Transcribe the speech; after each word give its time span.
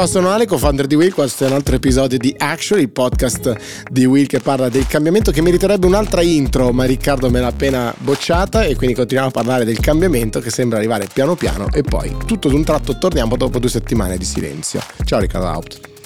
Ciao, 0.00 0.08
sono 0.08 0.30
Ale, 0.30 0.46
co-founder 0.46 0.86
di 0.86 0.94
Will. 0.94 1.10
Questo 1.10 1.44
è 1.44 1.48
un 1.48 1.52
altro 1.52 1.74
episodio 1.74 2.16
di 2.16 2.34
Action, 2.38 2.80
il 2.80 2.88
podcast 2.88 3.84
di 3.90 4.06
Will 4.06 4.24
che 4.24 4.40
parla 4.40 4.70
del 4.70 4.86
cambiamento 4.86 5.30
che 5.30 5.42
meriterebbe 5.42 5.84
un'altra 5.84 6.22
intro, 6.22 6.72
ma 6.72 6.84
Riccardo 6.84 7.28
me 7.28 7.38
l'ha 7.38 7.48
appena 7.48 7.94
bocciata 7.98 8.64
e 8.64 8.76
quindi 8.76 8.94
continuiamo 8.94 9.28
a 9.28 9.30
parlare 9.30 9.66
del 9.66 9.78
cambiamento 9.78 10.40
che 10.40 10.48
sembra 10.48 10.78
arrivare 10.78 11.06
piano 11.12 11.34
piano 11.34 11.68
e 11.70 11.82
poi 11.82 12.16
tutto 12.24 12.48
d'un 12.48 12.64
tratto 12.64 12.96
torniamo 12.96 13.36
dopo 13.36 13.58
due 13.58 13.68
settimane 13.68 14.16
di 14.16 14.24
silenzio. 14.24 14.80
Ciao 15.04 15.20
Riccardo 15.20 15.48
Haupt. 15.48 15.99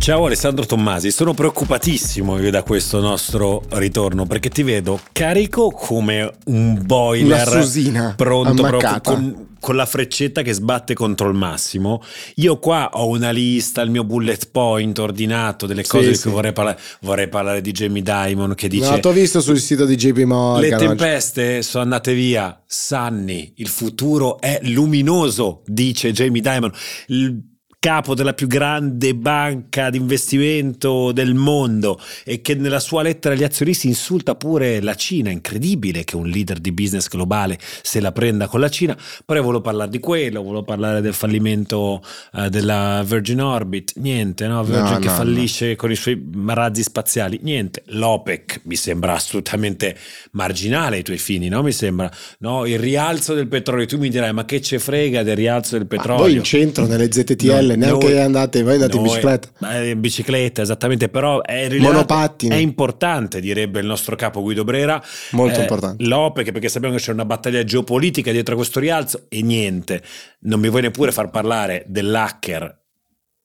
Ciao 0.00 0.24
Alessandro 0.24 0.64
Tommasi, 0.64 1.10
sono 1.10 1.34
preoccupatissimo 1.34 2.38
io 2.40 2.50
da 2.50 2.62
questo 2.62 3.00
nostro 3.00 3.62
ritorno 3.68 4.24
perché 4.24 4.48
ti 4.48 4.62
vedo 4.62 4.98
carico 5.12 5.70
come 5.70 6.32
un 6.46 6.80
boiler 6.82 7.46
susina 7.46 8.14
pronto 8.16 8.62
proprio 8.62 8.98
con, 9.04 9.48
con 9.60 9.76
la 9.76 9.84
freccetta 9.84 10.40
che 10.40 10.54
sbatte 10.54 10.94
contro 10.94 11.28
il 11.28 11.36
massimo. 11.36 12.02
Io 12.36 12.58
qua 12.58 12.88
ho 12.94 13.08
una 13.08 13.30
lista, 13.30 13.82
il 13.82 13.90
mio 13.90 14.02
bullet 14.02 14.48
point 14.50 14.98
ordinato 14.98 15.66
delle 15.66 15.84
cose 15.86 16.04
Sì, 16.04 16.10
di 16.10 16.16
sì. 16.16 16.22
cui 16.22 16.30
vorrei 16.32 16.54
parlare. 16.54 16.80
Vorrei 17.02 17.28
parlare 17.28 17.60
di 17.60 17.70
Jamie 17.70 18.02
Dimon 18.02 18.54
che 18.54 18.68
dice... 18.68 18.90
No, 18.90 19.00
t'ho 19.00 19.12
visto 19.12 19.42
sul 19.42 19.58
sito 19.58 19.84
di 19.84 19.96
JP 19.96 20.22
Morgan. 20.22 20.62
Le 20.62 20.76
tempeste 20.76 21.60
sono 21.60 21.82
andate 21.82 22.14
via. 22.14 22.58
Sanni, 22.66 23.52
il 23.56 23.68
futuro 23.68 24.40
è 24.40 24.60
luminoso, 24.62 25.60
dice 25.66 26.10
Jamie 26.10 26.40
Dimon, 26.40 26.72
il 27.08 27.48
capo 27.80 28.14
della 28.14 28.34
più 28.34 28.46
grande 28.46 29.14
banca 29.14 29.88
di 29.88 29.96
investimento 29.96 31.12
del 31.12 31.32
mondo 31.32 31.98
e 32.24 32.42
che 32.42 32.54
nella 32.54 32.78
sua 32.78 33.00
lettera 33.00 33.34
agli 33.34 33.42
azionisti 33.42 33.86
insulta 33.86 34.34
pure 34.34 34.82
la 34.82 34.94
Cina. 34.94 35.30
Incredibile 35.30 36.04
che 36.04 36.16
un 36.16 36.28
leader 36.28 36.58
di 36.58 36.72
business 36.72 37.08
globale 37.08 37.58
se 37.80 38.00
la 38.00 38.12
prenda 38.12 38.48
con 38.48 38.60
la 38.60 38.68
Cina. 38.68 38.94
Però 39.24 39.38
io 39.38 39.44
volevo 39.46 39.62
parlare 39.62 39.90
di 39.90 39.98
quello, 39.98 40.42
volevo 40.42 40.62
parlare 40.62 41.00
del 41.00 41.14
fallimento 41.14 42.02
eh, 42.34 42.50
della 42.50 43.02
Virgin 43.04 43.40
Orbit. 43.40 43.92
Niente, 43.96 44.46
no? 44.46 44.62
Virgin 44.62 44.92
No, 44.92 44.98
che 44.98 45.08
no, 45.08 45.14
fallisce 45.14 45.76
con 45.76 45.90
i 45.90 45.96
suoi 45.96 46.22
razzi 46.48 46.82
spaziali. 46.82 47.40
Niente. 47.42 47.82
L'OPEC 47.86 48.60
mi 48.64 48.76
sembra 48.76 49.14
assolutamente 49.14 49.96
marginale 50.32 50.96
ai 50.96 51.02
tuoi 51.02 51.18
fini, 51.18 51.48
no? 51.48 51.62
Mi 51.62 51.72
sembra. 51.72 52.10
No, 52.40 52.66
il 52.66 52.78
rialzo 52.78 53.32
del 53.32 53.48
petrolio. 53.48 53.86
Tu 53.86 53.96
mi 53.96 54.10
dirai, 54.10 54.34
ma 54.34 54.44
che 54.44 54.60
ce 54.60 54.78
frega 54.78 55.22
del 55.22 55.36
rialzo 55.36 55.78
del 55.78 55.86
Ma 55.88 55.96
petrolio? 55.96 56.22
voi 56.24 56.34
in 56.34 56.44
centro 56.44 56.86
nelle 56.86 57.10
ZTL 57.10 57.69
No, 57.76 57.84
neanche 57.86 58.08
noi- 58.08 58.18
andate, 58.20 58.62
voi 58.62 58.74
andate 58.74 58.96
in 58.96 59.02
noi- 59.02 59.10
bicicletta. 59.10 59.48
eh, 59.72 59.90
in 59.90 60.00
bicicletta, 60.00 60.62
esattamente, 60.62 61.08
però 61.08 61.40
è 61.42 61.68
Monopattini. 61.78 62.54
È 62.54 62.58
importante, 62.58 63.40
direbbe 63.40 63.80
il 63.80 63.86
nostro 63.86 64.16
capo 64.16 64.40
Guido 64.42 64.64
Brera. 64.64 65.02
Molto 65.32 65.58
Eh, 65.58 65.62
importante. 65.62 66.04
L'OPEC, 66.04 66.52
perché 66.52 66.68
sappiamo 66.68 66.94
che 66.96 67.00
c'è 67.00 67.12
una 67.12 67.24
battaglia 67.24 67.64
geopolitica 67.64 68.30
dietro 68.32 68.54
a 68.54 68.56
questo 68.56 68.80
rialzo 68.80 69.26
e 69.28 69.42
niente. 69.42 70.02
Non 70.40 70.60
mi 70.60 70.68
vuoi 70.68 70.82
neppure 70.82 71.12
far 71.12 71.30
parlare 71.30 71.84
dell'hacker 71.88 72.78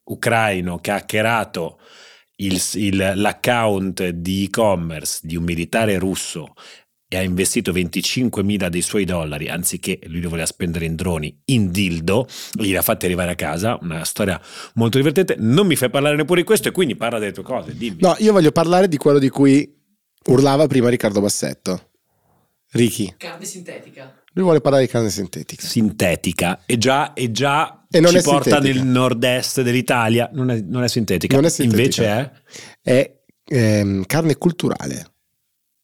ucraino 0.06 0.80
che 0.80 0.92
ha 0.92 0.96
hackerato 0.96 1.80
il- 2.38 2.62
il- 2.74 3.14
l'account 3.16 4.08
di 4.10 4.44
e-commerce 4.46 5.20
di 5.24 5.36
un 5.36 5.44
militare 5.44 5.98
russo 5.98 6.54
e 7.08 7.18
ha 7.18 7.22
investito 7.22 7.72
25.000 7.72 8.68
dei 8.68 8.82
suoi 8.82 9.06
dollari 9.06 9.48
anziché 9.48 10.00
lui 10.06 10.22
li 10.22 10.26
voleva 10.28 10.48
spendere 10.48 10.86
in 10.86 10.96
droni 10.96 11.40
in 11.46 11.70
dildo 11.72 12.28
glieli 12.54 12.76
ha 12.76 12.82
fatti 12.82 13.06
arrivare 13.06 13.32
a 13.32 13.36
casa 13.36 13.78
una 13.82 14.04
storia 14.04 14.42
molto 14.74 14.98
divertente 14.98 15.36
non 15.38 15.68
mi 15.68 15.76
fai 15.76 15.90
parlare 15.92 16.16
neppure 16.16 16.40
di 16.42 16.46
questo 16.48 16.70
e 16.70 16.72
quindi 16.72 16.96
parla 16.96 17.20
delle 17.20 17.32
tue 17.32 17.44
cose 17.44 17.76
dimmi 17.78 17.98
No, 18.00 18.16
io 18.20 18.32
voglio 18.32 18.52
parlare 18.52 18.88
di 18.88 18.98
quello 18.98 19.20
di 19.20 19.30
cui 19.30 19.72
urlava 20.28 20.66
prima 20.66 20.90
Riccardo 20.90 21.22
Bassetto. 21.22 21.90
Ricky, 22.72 23.14
Carne 23.18 23.46
sintetica. 23.46 24.22
lui 24.34 24.44
vuole 24.44 24.60
parlare 24.60 24.84
di 24.86 24.90
carne 24.92 25.10
sintetica. 25.12 25.66
sintetica 25.66 26.64
e 26.66 26.78
già, 26.78 27.14
e 27.14 27.32
già 27.32 27.86
E 27.90 28.00
non 28.02 28.12
ci 28.12 28.18
è 28.18 28.22
porta 28.24 28.56
sintetica. 28.56 28.80
nel 28.82 28.86
nord-est 28.92 29.62
dell'Italia 29.62 30.30
non 30.34 30.50
è, 30.50 30.60
non 30.60 30.84
è 30.84 30.88
sintetica 30.90 31.36
Non 31.36 31.46
è 31.46 31.50
sintetica. 31.50 31.82
invece 31.82 32.42
è 32.82 32.92
È 32.92 33.22
ehm, 33.46 34.06
carne 34.06 34.36
culturale. 34.38 35.12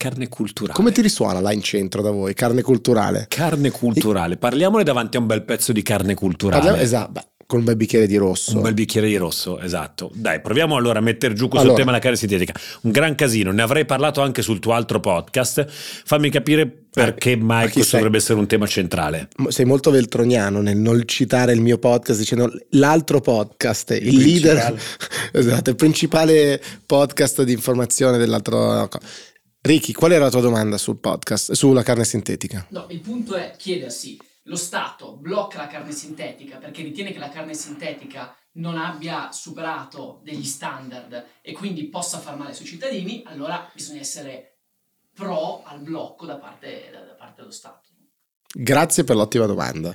Carne 0.02 0.28
culturale 0.30 0.74
Come 0.76 0.92
ti 0.92 1.02
risuona 1.02 1.40
là 1.40 1.52
in 1.54 1.62
centro 1.62 2.02
da 2.02 2.10
voi? 2.10 2.34
Carne 2.34 2.62
culturale. 2.64 3.26
carne 3.30 3.70
culturale 3.70 4.38
parliamone 4.38 4.84
davanti 4.84 5.18
a 5.18 5.20
un 5.20 5.28
bel 5.28 5.44
pezzo 5.44 5.72
di 5.72 5.82
carne 5.84 6.16
culturale 6.16 6.60
Parliamo- 6.62 6.82
esatto, 6.84 7.12
beh, 7.12 7.26
con 7.46 7.60
un 7.60 7.66
bel 7.66 7.76
bicchiere 7.76 8.08
di 8.08 8.16
rosso. 8.16 8.56
Un 8.56 8.62
bel 8.62 8.74
bicchiere 8.74 9.08
di 9.08 9.18
rosso, 9.18 9.60
esatto. 9.60 10.10
Dai, 10.14 10.40
proviamo 10.40 10.78
allora 10.78 11.00
a 11.00 11.02
mettere 11.02 11.34
giù 11.34 11.50
questo 11.50 11.68
Allora. 11.68 11.76
tema 11.76 11.92
della 11.92 12.02
carne 12.02 12.16
sintetica. 12.18 12.54
Un 12.84 12.92
gran 12.92 13.14
casino, 13.16 13.52
ne 13.52 13.62
avrei 13.62 13.84
parlato 13.84 14.22
anche 14.22 14.42
sul 14.42 14.60
tuo 14.60 14.72
altro 14.72 15.02
podcast. 15.02 15.66
Fammi 15.70 16.30
capire 16.30 16.66
perché 16.66 17.36
mai 17.36 17.64
ma 17.64 17.66
chi 17.66 17.74
questo 17.74 17.90
sei? 17.90 18.00
dovrebbe 18.00 18.18
essere 18.24 18.40
un 18.40 18.48
tema 18.48 18.66
centrale. 18.68 19.28
Sei 19.50 19.66
molto 19.66 19.92
veltroniano 19.92 20.62
nel 20.62 20.78
non 20.78 21.04
citare 21.06 21.52
il 21.52 21.60
mio 21.60 21.78
podcast 21.78 22.20
dicendo 22.20 22.50
l'altro 22.70 23.20
podcast, 23.20 23.92
il, 24.00 24.08
Il 24.08 24.18
leader, 24.18 24.74
esatto, 25.34 25.70
il 25.72 25.76
principale 25.76 26.62
podcast 26.86 27.44
di 27.44 27.52
informazione 27.52 28.18
dell'altro. 28.18 28.74
no. 28.74 28.90
Ricky, 29.64 29.92
qual 29.92 30.12
era 30.12 30.24
la 30.24 30.32
tua 30.32 30.42
domanda 30.42 30.80
sul 30.80 30.98
podcast, 30.98 31.52
sulla 31.52 31.84
carne 31.84 32.04
sintetica? 32.04 32.66
No, 32.70 32.88
il 32.90 33.00
punto 33.00 33.36
è 33.36 33.54
chiedersi, 33.56 34.20
lo 34.46 34.56
Stato 34.56 35.16
blocca 35.18 35.60
la 35.60 35.68
carne 35.68 35.92
sintetica 35.92 36.58
perché 36.58 36.82
ritiene 36.82 37.12
che 37.12 37.20
la 37.20 37.30
carne 37.30 37.54
sintetica 37.54 38.36
non 38.54 38.76
abbia 38.76 39.32
superato 39.32 40.20
degli 40.24 40.46
standard 40.46 41.26
e 41.44 41.52
quindi 41.54 41.90
possa 41.90 42.18
far 42.18 42.38
male 42.38 42.50
ai 42.50 42.56
suoi 42.56 42.68
cittadini, 42.68 43.22
allora 43.28 43.70
bisogna 43.72 44.00
essere 44.00 44.62
pro 45.14 45.62
al 45.64 45.80
blocco 45.82 46.26
da 46.26 46.38
parte, 46.38 46.90
da, 46.92 47.02
da 47.02 47.14
parte 47.14 47.42
dello 47.42 47.52
Stato. 47.52 47.90
Grazie 48.52 49.04
per 49.04 49.16
l'ottima 49.16 49.46
domanda. 49.46 49.94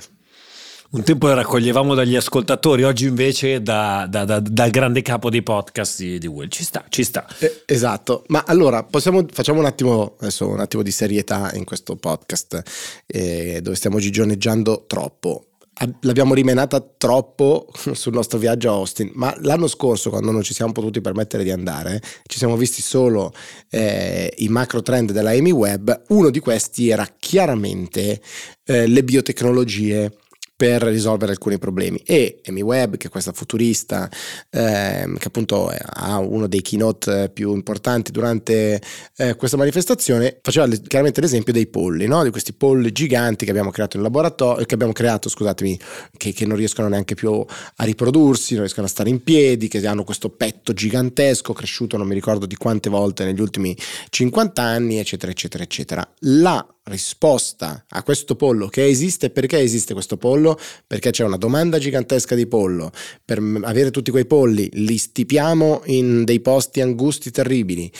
Un 0.89 1.03
tempo 1.03 1.27
la 1.27 1.33
raccoglievamo 1.33 1.93
dagli 1.95 2.15
ascoltatori, 2.15 2.83
oggi 2.83 3.07
invece 3.07 3.61
da- 3.61 4.07
da- 4.09 4.23
da- 4.23 4.39
dal 4.39 4.69
grande 4.69 5.01
capo 5.01 5.29
dei 5.29 5.43
podcast 5.43 5.99
di, 5.99 6.17
di 6.17 6.27
Will. 6.27 6.47
Ci 6.47 6.63
sta, 6.63 6.85
ci 6.87 7.03
sta. 7.03 7.27
Eh, 7.39 7.63
esatto, 7.65 8.23
ma 8.27 8.45
allora 8.47 8.83
possiamo, 8.83 9.25
facciamo 9.29 9.59
un 9.59 9.65
attimo, 9.65 10.15
adesso 10.21 10.47
un 10.47 10.61
attimo 10.61 10.83
di 10.83 10.91
serietà 10.91 11.51
in 11.55 11.65
questo 11.65 11.97
podcast 11.97 12.61
eh, 13.05 13.59
dove 13.61 13.75
stiamo 13.75 13.99
gigioneggiando 13.99 14.85
troppo. 14.87 15.47
Ab- 15.79 15.97
L'abbiamo 16.03 16.33
rimenata 16.33 16.79
troppo 16.97 17.67
sul 17.91 18.13
nostro 18.13 18.37
viaggio 18.39 18.69
a 18.69 18.75
Austin, 18.75 19.11
ma 19.15 19.35
l'anno 19.41 19.67
scorso, 19.67 20.09
quando 20.09 20.31
non 20.31 20.41
ci 20.41 20.53
siamo 20.53 20.71
potuti 20.71 21.01
permettere 21.01 21.43
di 21.43 21.51
andare, 21.51 22.01
ci 22.27 22.37
siamo 22.37 22.55
visti 22.55 22.81
solo 22.81 23.33
eh, 23.71 24.33
i 24.37 24.47
macro 24.47 24.81
trend 24.81 25.11
della 25.11 25.31
Amy 25.31 25.51
Webb. 25.51 25.91
Uno 26.07 26.29
di 26.29 26.39
questi 26.39 26.87
era 26.87 27.05
chiaramente 27.19 28.21
eh, 28.63 28.87
le 28.87 29.03
biotecnologie 29.03 30.13
per 30.57 30.81
risolvere 30.81 31.33
alcuni 31.33 31.59
problemi 31.59 32.01
e 32.03 32.41
Amy 32.47 32.61
Webb 32.61 32.95
che 32.95 33.07
è 33.07 33.09
questa 33.11 33.31
futurista 33.31 34.09
ehm, 34.49 35.17
che 35.17 35.27
appunto 35.27 35.71
ha 35.71 36.17
uno 36.17 36.47
dei 36.47 36.63
keynote 36.63 37.23
eh, 37.23 37.29
più 37.29 37.53
importanti 37.53 38.11
durante 38.11 38.81
eh, 39.17 39.35
questa 39.35 39.55
manifestazione 39.55 40.39
faceva 40.41 40.65
le- 40.65 40.81
chiaramente 40.81 41.21
l'esempio 41.21 41.53
dei 41.53 41.67
polli 41.67 42.07
no? 42.07 42.23
di 42.23 42.31
questi 42.31 42.53
polli 42.53 42.91
giganti 42.91 43.45
che 43.45 43.51
abbiamo 43.51 43.69
creato 43.69 43.97
in 43.97 44.03
laboratorio 44.03 44.65
che 44.65 44.73
abbiamo 44.73 44.93
creato 44.93 45.29
scusatemi 45.29 45.79
che, 46.17 46.33
che 46.33 46.45
non 46.47 46.57
riescono 46.57 46.87
neanche 46.87 47.13
più 47.13 47.31
a 47.75 47.83
riprodursi 47.83 48.53
non 48.53 48.63
riescono 48.63 48.87
a 48.87 48.89
stare 48.89 49.09
in 49.09 49.21
piedi 49.21 49.67
che 49.67 49.85
hanno 49.85 50.03
questo 50.03 50.31
petto 50.31 50.73
gigantesco 50.73 51.53
cresciuto 51.53 51.97
non 51.97 52.07
mi 52.07 52.15
ricordo 52.15 52.47
di 52.47 52.55
quante 52.55 52.89
volte 52.89 53.25
negli 53.25 53.41
ultimi 53.41 53.77
50 54.09 54.59
anni 54.59 54.97
eccetera 54.97 55.31
eccetera 55.31 55.63
eccetera 55.63 56.13
la 56.21 56.67
risposta 56.87 57.85
a 57.89 58.03
questo 58.03 58.35
pollo 58.35 58.67
che 58.67 58.85
esiste. 58.85 59.29
Perché 59.29 59.59
esiste 59.59 59.93
questo 59.93 60.17
pollo? 60.17 60.59
Perché 60.85 61.11
c'è 61.11 61.23
una 61.23 61.37
domanda 61.37 61.77
gigantesca 61.77 62.35
di 62.35 62.47
pollo. 62.47 62.91
Per 63.23 63.41
avere 63.63 63.91
tutti 63.91 64.11
quei 64.11 64.25
polli 64.25 64.69
li 64.73 64.97
stipiamo 64.97 65.83
in 65.85 66.23
dei 66.23 66.39
posti 66.39 66.81
angusti 66.81 67.31
terribili. 67.31 67.91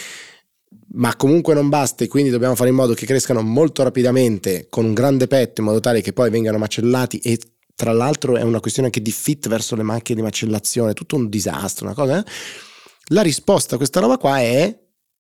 Ma 0.94 1.16
comunque 1.16 1.54
non 1.54 1.70
basta 1.70 2.04
e 2.04 2.08
quindi 2.08 2.30
dobbiamo 2.30 2.56
fare 2.56 2.70
in 2.70 2.76
modo 2.76 2.94
che 2.94 3.06
crescano 3.06 3.42
molto 3.42 3.84
rapidamente 3.84 4.68
con 4.70 4.86
un 4.86 4.94
grande 4.94 5.28
petto 5.28 5.62
in 5.62 5.68
modo 5.68 5.80
tale 5.80 6.02
che 6.02 6.14
poi 6.14 6.30
vengano 6.30 6.58
macellati. 6.58 7.20
E 7.20 7.40
tra 7.76 7.92
l'altro 7.92 8.38
è 8.38 8.42
una 8.42 8.60
questione 8.60 8.88
anche 8.88 9.02
di 9.02 9.12
fit 9.12 9.48
verso 9.48 9.76
le 9.76 9.84
macchine 9.84 10.18
di 10.18 10.24
macellazione. 10.24 10.94
Tutto 10.94 11.16
un 11.16 11.30
disastro 11.30 11.86
una 11.86 11.94
cosa 11.94 12.20
eh? 12.20 12.24
la 13.12 13.22
risposta 13.22 13.76
a 13.76 13.78
questa 13.78 14.00
roba 14.00 14.18
qua 14.18 14.40
è 14.40 14.78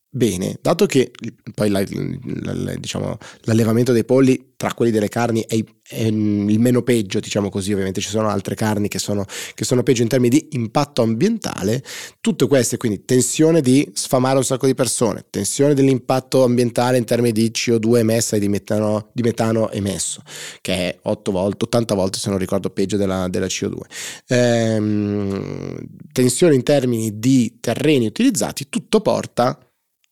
Bene, 0.09 0.57
dato 0.61 0.85
che 0.85 1.11
poi 1.53 1.69
la- 1.69 1.83
la- 1.85 2.53
la- 2.53 2.75
diciamo, 2.75 3.17
l'allevamento 3.41 3.91
dei 3.91 4.05
polli 4.05 4.53
tra 4.55 4.73
quelli 4.73 4.89
delle 4.89 5.09
carni 5.09 5.43
è, 5.45 5.61
è 5.83 6.03
il 6.05 6.59
meno 6.59 6.81
peggio, 6.81 7.19
diciamo 7.19 7.49
così, 7.49 7.73
ovviamente 7.73 7.99
ci 7.99 8.07
sono 8.09 8.29
altre 8.29 8.55
carni 8.55 8.87
che 8.87 8.99
sono, 8.99 9.25
che 9.53 9.65
sono 9.65 9.83
peggio 9.83 10.01
in 10.03 10.07
termini 10.07 10.35
di 10.39 10.47
impatto 10.51 11.01
ambientale, 11.03 11.83
tutte 12.21 12.47
queste, 12.47 12.77
quindi 12.77 13.03
tensione 13.03 13.59
di 13.61 13.87
sfamare 13.93 14.37
un 14.37 14.45
sacco 14.45 14.65
di 14.65 14.73
persone, 14.73 15.25
tensione 15.29 15.73
dell'impatto 15.75 16.43
ambientale 16.43 16.97
in 16.97 17.03
termini 17.05 17.33
di 17.33 17.51
CO2 17.51 17.97
emessa 17.99 18.37
e 18.37 18.39
di 18.39 18.47
metano, 18.47 19.09
di 19.13 19.21
metano 19.21 19.69
emesso, 19.71 20.21
che 20.61 20.73
è 20.73 20.99
8 21.03 21.31
volte, 21.31 21.65
80 21.65 21.93
volte 21.95 22.17
se 22.17 22.29
non 22.29 22.39
ricordo 22.39 22.69
peggio 22.69 22.95
della, 22.97 23.27
della 23.27 23.47
CO2, 23.47 23.81
Ehm, 24.27 25.75
tensione 26.11 26.55
in 26.55 26.63
termini 26.63 27.19
di 27.19 27.57
terreni 27.59 28.05
utilizzati, 28.07 28.67
tutto 28.69 29.01
porta 29.01 29.57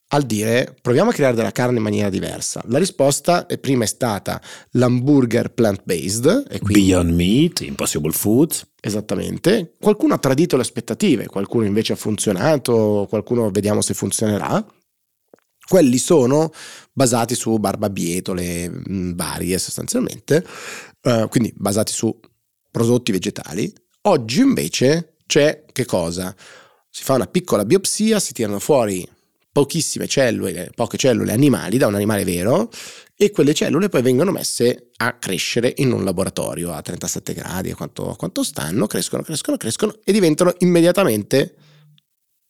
al 0.10 0.24
dire 0.24 0.76
proviamo 0.82 1.10
a 1.10 1.14
creare 1.14 1.36
della 1.36 1.52
carne 1.52 1.78
in 1.78 1.84
maniera 1.84 2.10
diversa. 2.10 2.62
La 2.68 2.78
risposta 2.78 3.46
è, 3.48 3.58
prima 3.58 3.84
è 3.84 3.88
stata 3.88 4.42
l'hamburger 4.72 5.52
plant-based. 5.52 6.46
E 6.50 6.60
quindi, 6.60 6.86
Beyond 6.86 7.14
Meat, 7.14 7.62
Impossible 7.62 8.12
Foods. 8.12 8.68
Esattamente. 8.80 9.76
Qualcuno 9.80 10.14
ha 10.14 10.20
tradito 10.20 10.56
le 10.56 10.62
aspettative, 10.62 11.26
qualcuno 11.26 11.66
invece 11.66 11.94
ha 11.94 11.96
funzionato, 11.96 13.08
qualcuno 13.10 13.50
vediamo 13.50 13.82
se 13.82 13.96
funzionerà. 13.96 14.64
Quelli 15.68 15.98
sono 15.98 16.52
basati 16.94 17.34
su 17.34 17.58
barbabietole 17.58 18.70
mh, 18.70 19.16
varie 19.16 19.58
sostanzialmente, 19.58 20.46
uh, 21.02 21.28
quindi 21.28 21.52
basati 21.56 21.92
su 21.92 22.16
prodotti 22.70 23.12
vegetali. 23.12 23.74
Oggi 24.02 24.42
invece 24.42 25.16
c'è 25.26 25.64
che 25.72 25.86
cosa? 25.86 26.36
Si 26.88 27.04
fa 27.04 27.16
una 27.16 27.26
piccola 27.26 27.66
biopsia, 27.66 28.20
si 28.20 28.34
tirano 28.34 28.60
fuori 28.60 29.04
pochissime 29.56 30.06
cellule, 30.06 30.70
poche 30.76 30.98
cellule 30.98 31.32
animali 31.32 31.78
da 31.78 31.88
un 31.88 31.96
animale 31.96 32.26
vero 32.26 32.70
e 33.16 33.32
quelle 33.32 33.54
cellule 33.54 33.88
poi 33.88 34.02
vengono 34.02 34.34
messe 34.34 34.90
a 34.98 35.14
crescere 35.14 35.72
in 35.78 35.94
un 35.94 36.04
laboratorio 36.04 36.74
a 36.74 36.82
37 36.82 37.34
gradi, 37.34 37.72
a 37.72 37.76
quanto, 37.76 38.10
a 38.10 38.18
quanto 38.18 38.44
stanno, 38.44 38.86
crescono, 38.86 39.24
crescono, 39.24 39.56
crescono 39.56 39.96
e 40.04 40.12
diventano 40.12 40.54
immediatamente 40.58 41.56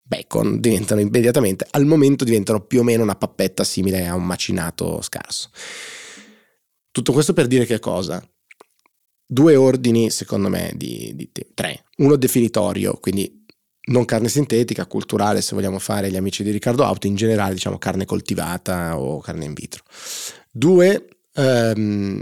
bacon, 0.01 0.59
diventano 0.59 0.99
immediatamente, 0.99 1.67
al 1.69 1.85
momento 1.85 2.23
diventano 2.23 2.61
più 2.61 2.79
o 2.79 2.83
meno 2.83 3.03
una 3.03 3.13
pappetta 3.13 3.63
simile 3.63 4.07
a 4.07 4.15
un 4.15 4.25
macinato 4.25 4.99
scarso. 5.03 5.51
Tutto 6.89 7.11
questo 7.11 7.33
per 7.33 7.45
dire 7.45 7.67
che 7.67 7.77
cosa? 7.77 8.27
Due 9.27 9.55
ordini, 9.55 10.09
secondo 10.09 10.49
me, 10.49 10.71
di, 10.75 11.11
di 11.13 11.29
tre. 11.53 11.83
Uno 11.97 12.15
definitorio, 12.15 12.97
quindi 12.99 13.44
non 13.85 14.05
carne 14.05 14.29
sintetica, 14.29 14.85
culturale, 14.85 15.41
se 15.41 15.55
vogliamo 15.55 15.79
fare 15.79 16.09
gli 16.09 16.15
amici 16.15 16.43
di 16.43 16.51
Riccardo 16.51 16.83
Auto, 16.83 17.07
in 17.07 17.15
generale 17.15 17.53
diciamo 17.53 17.77
carne 17.77 18.05
coltivata 18.05 18.97
o 18.97 19.19
carne 19.19 19.45
in 19.45 19.53
vitro. 19.53 19.83
Due, 20.51 21.07
ehm, 21.33 22.21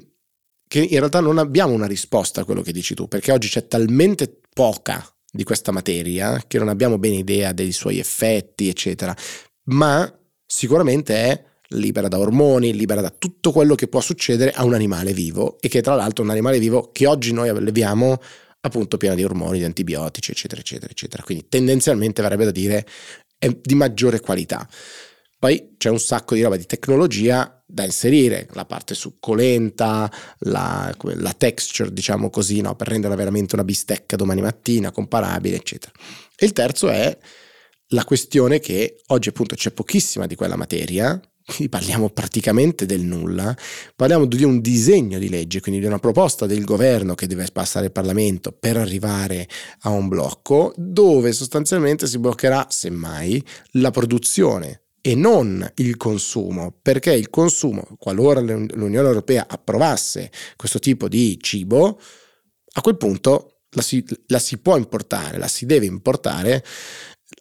che 0.67 0.79
in 0.79 0.97
realtà 0.99 1.19
non 1.19 1.37
abbiamo 1.37 1.73
una 1.73 1.85
risposta 1.85 2.41
a 2.41 2.45
quello 2.45 2.61
che 2.61 2.71
dici 2.71 2.95
tu, 2.95 3.07
perché 3.07 3.31
oggi 3.31 3.47
c'è 3.47 3.67
talmente 3.67 4.39
poca 4.53 5.07
di 5.31 5.43
questa 5.43 5.71
materia 5.71 6.43
che 6.47 6.59
non 6.59 6.67
abbiamo 6.67 6.97
bene 6.97 7.17
idea 7.17 7.53
dei 7.53 7.71
suoi 7.71 7.99
effetti, 7.99 8.69
eccetera, 8.69 9.15
ma 9.65 10.11
sicuramente 10.45 11.15
è 11.15 11.43
libera 11.69 12.07
da 12.07 12.19
ormoni, 12.19 12.73
libera 12.73 13.01
da 13.01 13.09
tutto 13.09 13.51
quello 13.51 13.75
che 13.75 13.87
può 13.87 13.99
succedere 13.99 14.51
a 14.51 14.63
un 14.63 14.73
animale 14.73 15.13
vivo 15.13 15.57
e 15.59 15.69
che 15.69 15.81
tra 15.81 15.95
l'altro 15.95 16.23
è 16.23 16.27
un 16.27 16.33
animale 16.33 16.59
vivo 16.59 16.89
che 16.91 17.07
oggi 17.07 17.33
noi 17.33 17.49
alleviamo 17.49 18.19
appunto 18.65 18.97
piena 18.97 19.15
di 19.15 19.23
ormoni, 19.23 19.57
di 19.57 19.65
antibiotici, 19.65 20.31
eccetera, 20.31 20.61
eccetera, 20.61 20.91
eccetera. 20.91 21.23
Quindi 21.23 21.47
tendenzialmente 21.49 22.21
verrebbe 22.21 22.45
da 22.45 22.51
dire 22.51 22.85
è 23.37 23.49
di 23.61 23.75
maggiore 23.75 24.19
qualità. 24.19 24.67
Poi 25.37 25.75
c'è 25.77 25.89
un 25.89 25.99
sacco 25.99 26.35
di 26.35 26.41
roba 26.41 26.55
di 26.55 26.65
tecnologia 26.65 27.61
da 27.67 27.83
inserire, 27.83 28.47
la 28.53 28.63
parte 28.63 28.95
succolenta, 28.95 30.09
la, 30.39 30.95
la 31.01 31.33
texture, 31.33 31.91
diciamo 31.91 32.29
così, 32.29 32.61
no? 32.61 32.75
per 32.77 32.87
renderla 32.87 33.17
veramente 33.17 33.55
una 33.55 33.65
bistecca 33.65 34.15
domani 34.15 34.39
mattina, 34.39 34.91
comparabile, 34.91 35.57
eccetera. 35.57 35.91
E 36.37 36.45
il 36.45 36.53
terzo 36.53 36.87
è 36.87 37.17
la 37.87 38.05
questione 38.05 38.59
che 38.59 39.01
oggi 39.07 39.27
appunto 39.27 39.55
c'è 39.55 39.71
pochissima 39.71 40.25
di 40.25 40.35
quella 40.35 40.55
materia, 40.55 41.19
quindi 41.45 41.69
parliamo 41.69 42.09
praticamente 42.09 42.85
del 42.85 43.01
nulla, 43.01 43.55
parliamo 43.95 44.25
di 44.25 44.43
un 44.43 44.61
disegno 44.61 45.19
di 45.19 45.29
legge, 45.29 45.59
quindi 45.59 45.81
di 45.81 45.87
una 45.87 45.99
proposta 45.99 46.45
del 46.45 46.63
governo 46.63 47.15
che 47.15 47.27
deve 47.27 47.47
passare 47.51 47.87
il 47.87 47.91
Parlamento 47.91 48.51
per 48.51 48.77
arrivare 48.77 49.47
a 49.81 49.89
un 49.89 50.07
blocco 50.07 50.73
dove 50.77 51.33
sostanzialmente 51.33 52.07
si 52.07 52.17
bloccherà 52.17 52.67
semmai 52.69 53.43
la 53.71 53.91
produzione 53.91 54.83
e 55.01 55.15
non 55.15 55.69
il 55.75 55.97
consumo, 55.97 56.73
perché 56.81 57.11
il 57.11 57.29
consumo, 57.29 57.85
qualora 57.99 58.39
l'Unione 58.39 59.05
Europea 59.05 59.47
approvasse 59.49 60.31
questo 60.55 60.79
tipo 60.79 61.09
di 61.09 61.37
cibo, 61.41 61.99
a 62.75 62.81
quel 62.81 62.95
punto 62.95 63.63
la 63.71 63.81
si, 63.81 64.03
la 64.27 64.39
si 64.39 64.59
può 64.59 64.77
importare, 64.77 65.37
la 65.37 65.49
si 65.49 65.65
deve 65.65 65.87
importare, 65.87 66.63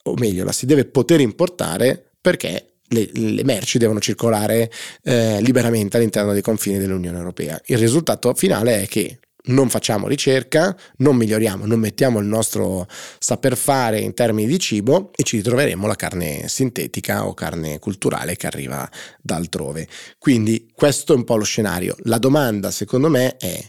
o 0.05 0.15
meglio, 0.15 0.43
la 0.43 0.51
si 0.51 0.67
deve 0.67 0.87
poter 0.87 1.21
importare 1.21 2.15
perché 2.21 2.72
le, 2.93 3.11
le 3.13 3.45
merci 3.45 3.79
devono 3.79 4.01
circolare 4.01 4.71
eh, 5.03 5.41
liberamente 5.41 5.97
all'interno 5.97 6.33
dei 6.33 6.43
confini 6.43 6.79
dell'Unione 6.79 7.19
Europea. 7.19 7.61
Il 7.67 7.79
risultato 7.79 8.33
finale 8.35 8.83
è 8.83 8.87
che 8.87 9.19
non 9.45 9.69
facciamo 9.69 10.07
ricerca, 10.07 10.77
non 10.99 11.17
miglioriamo, 11.17 11.67
non 11.67 11.81
mettiamo 11.81 12.21
il 12.21 12.27
nostro 12.27 12.87
saper 13.19 13.57
fare 13.57 13.99
in 13.99 14.15
termini 14.15 14.47
di 14.47 14.59
cibo 14.59 15.11
e 15.17 15.25
ci 15.25 15.39
ritroveremo 15.39 15.87
la 15.87 15.97
carne 15.97 16.47
sintetica 16.47 17.27
o 17.27 17.35
carne 17.35 17.79
culturale 17.81 18.37
che 18.37 18.47
arriva 18.47 18.89
da 19.21 19.37
altrove. 19.37 19.89
Quindi 20.19 20.71
questo 20.73 21.13
è 21.13 21.17
un 21.17 21.25
po' 21.25 21.37
lo 21.37 21.45
scenario. 21.45 21.97
La 22.05 22.19
domanda 22.19 22.71
secondo 22.71 23.09
me 23.09 23.37
è 23.37 23.61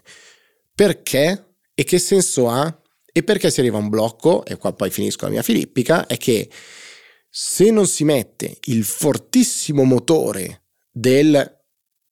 perché 0.75 1.55
e 1.73 1.83
che 1.83 1.97
senso 1.97 2.49
ha 2.49 2.77
e 3.15 3.23
perché 3.23 3.51
si 3.51 3.59
arriva 3.59 3.77
a 3.77 3.81
un 3.81 3.89
blocco, 3.89 4.43
e 4.43 4.57
qua 4.57 4.73
poi 4.73 4.89
finisco 4.89 5.25
la 5.25 5.31
mia 5.31 5.43
filippica, 5.43 6.07
è 6.07 6.17
che 6.17 6.49
se 7.35 7.71
non 7.71 7.87
si 7.87 8.03
mette 8.03 8.59
il 8.65 8.83
fortissimo 8.83 9.85
motore 9.85 10.65
del 10.91 11.61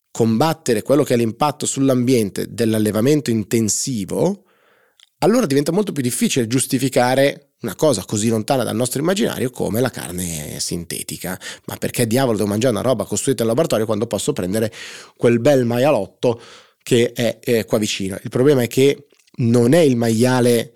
combattere 0.09 0.81
quello 0.81 1.03
che 1.03 1.13
è 1.13 1.17
l'impatto 1.17 1.67
sull'ambiente 1.67 2.47
dell'allevamento 2.51 3.29
intensivo, 3.29 4.45
allora 5.19 5.45
diventa 5.45 5.71
molto 5.71 5.91
più 5.91 6.01
difficile 6.01 6.47
giustificare 6.47 7.51
una 7.61 7.75
cosa 7.75 8.03
così 8.03 8.29
lontana 8.29 8.63
dal 8.63 8.75
nostro 8.75 8.99
immaginario 8.99 9.51
come 9.51 9.79
la 9.79 9.91
carne 9.91 10.59
sintetica. 10.59 11.39
Ma 11.65 11.75
perché 11.77 12.07
diavolo 12.07 12.37
devo 12.37 12.49
mangiare 12.49 12.73
una 12.73 12.81
roba 12.81 13.05
costruita 13.05 13.43
in 13.43 13.49
laboratorio 13.49 13.85
quando 13.85 14.07
posso 14.07 14.33
prendere 14.33 14.73
quel 15.15 15.39
bel 15.39 15.65
maialotto 15.65 16.41
che 16.81 17.11
è, 17.11 17.37
è 17.37 17.65
qua 17.65 17.77
vicino? 17.77 18.17
Il 18.23 18.31
problema 18.31 18.63
è 18.63 18.67
che 18.67 19.05
non 19.35 19.73
è 19.73 19.81
il 19.81 19.97
maiale 19.97 20.73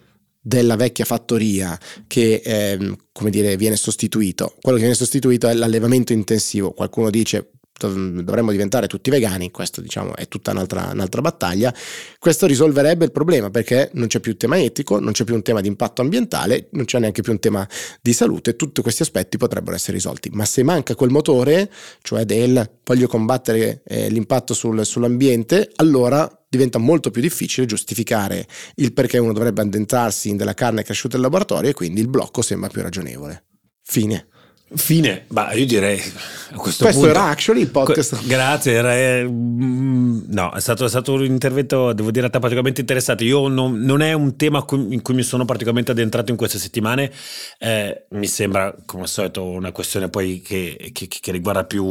della 0.47 0.75
vecchia 0.75 1.05
fattoria 1.05 1.77
che 2.05 2.39
eh, 2.45 2.95
come 3.11 3.31
dire, 3.31 3.57
viene 3.57 3.77
sostituito. 3.77 4.53
Quello 4.61 4.77
che 4.77 4.83
viene 4.83 4.97
sostituito 4.97 5.47
è 5.47 5.55
l'allevamento 5.55 6.13
intensivo. 6.13 6.71
Qualcuno 6.71 7.09
dice 7.09 7.53
dovremmo 7.77 8.51
diventare 8.51 8.87
tutti 8.87 9.09
vegani, 9.09 9.51
questo 9.51 9.81
diciamo 9.81 10.15
è 10.15 10.27
tutta 10.27 10.51
un'altra, 10.51 10.91
un'altra, 10.93 11.21
battaglia, 11.21 11.73
questo 12.19 12.45
risolverebbe 12.45 13.05
il 13.05 13.11
problema 13.11 13.49
perché 13.49 13.89
non 13.93 14.07
c'è 14.07 14.19
più 14.19 14.37
tema 14.37 14.59
etico, 14.59 14.99
non 14.99 15.11
c'è 15.11 15.25
più 15.25 15.35
un 15.35 15.41
tema 15.41 15.59
di 15.59 15.67
impatto 15.67 16.01
ambientale, 16.01 16.67
non 16.71 16.85
c'è 16.85 16.99
neanche 16.99 17.21
più 17.21 17.33
un 17.33 17.39
tema 17.39 17.67
di 18.01 18.13
salute, 18.13 18.55
tutti 18.55 18.81
questi 18.81 19.01
aspetti 19.01 19.37
potrebbero 19.37 19.75
essere 19.75 19.93
risolti, 19.93 20.29
ma 20.31 20.45
se 20.45 20.63
manca 20.63 20.95
quel 20.95 21.09
motore, 21.09 21.69
cioè 22.01 22.23
del 22.23 22.69
voglio 22.85 23.07
combattere 23.07 23.81
eh, 23.85 24.09
l'impatto 24.09 24.53
sul, 24.53 24.85
sull'ambiente, 24.85 25.71
allora 25.75 26.29
diventa 26.47 26.77
molto 26.77 27.11
più 27.11 27.21
difficile 27.21 27.65
giustificare 27.65 28.47
il 28.75 28.93
perché 28.93 29.17
uno 29.17 29.33
dovrebbe 29.33 29.61
addentrarsi 29.61 30.29
in 30.29 30.37
della 30.37 30.53
carne 30.53 30.83
cresciuta 30.83 31.17
in 31.17 31.23
laboratorio 31.23 31.71
e 31.71 31.73
quindi 31.73 31.99
il 31.99 32.07
blocco 32.07 32.41
sembra 32.41 32.69
più 32.69 32.81
ragionevole. 32.81 33.43
Fine. 33.81 34.27
Fine, 34.73 35.25
ma 35.27 35.53
io 35.53 35.65
direi 35.67 35.99
a 35.99 36.55
questo, 36.55 36.85
questo 36.85 37.01
punto, 37.01 37.07
era 37.07 37.25
actually 37.25 37.61
il 37.61 37.69
podcast. 37.69 38.25
Grazie, 38.25 38.71
era, 38.73 38.97
eh, 38.97 39.23
mm, 39.23 40.23
no, 40.27 40.51
è 40.53 40.59
stato, 40.59 40.85
è 40.85 40.89
stato, 40.89 41.13
un 41.13 41.23
intervento, 41.23 41.93
devo 41.93 42.09
dire, 42.09 42.29
particolarmente 42.31 42.81
interessante. 42.81 43.23
Io 43.25 43.47
non, 43.47 43.79
non, 43.81 44.01
è 44.01 44.13
un 44.13 44.35
tema 44.35 44.65
in 44.69 45.01
cui 45.03 45.13
mi 45.13 45.21
sono 45.21 45.45
particolarmente 45.45 45.91
addentrato 45.91 46.31
in 46.31 46.37
queste 46.37 46.57
settimane. 46.57 47.11
Eh, 47.59 48.05
mi 48.09 48.25
sembra, 48.25 48.75
come 48.87 49.03
al 49.03 49.07
solito, 49.09 49.45
una 49.45 49.71
questione 49.71 50.09
poi 50.09 50.41
che, 50.41 50.89
che, 50.91 51.07
che 51.07 51.31
riguarda 51.31 51.63
più. 51.65 51.83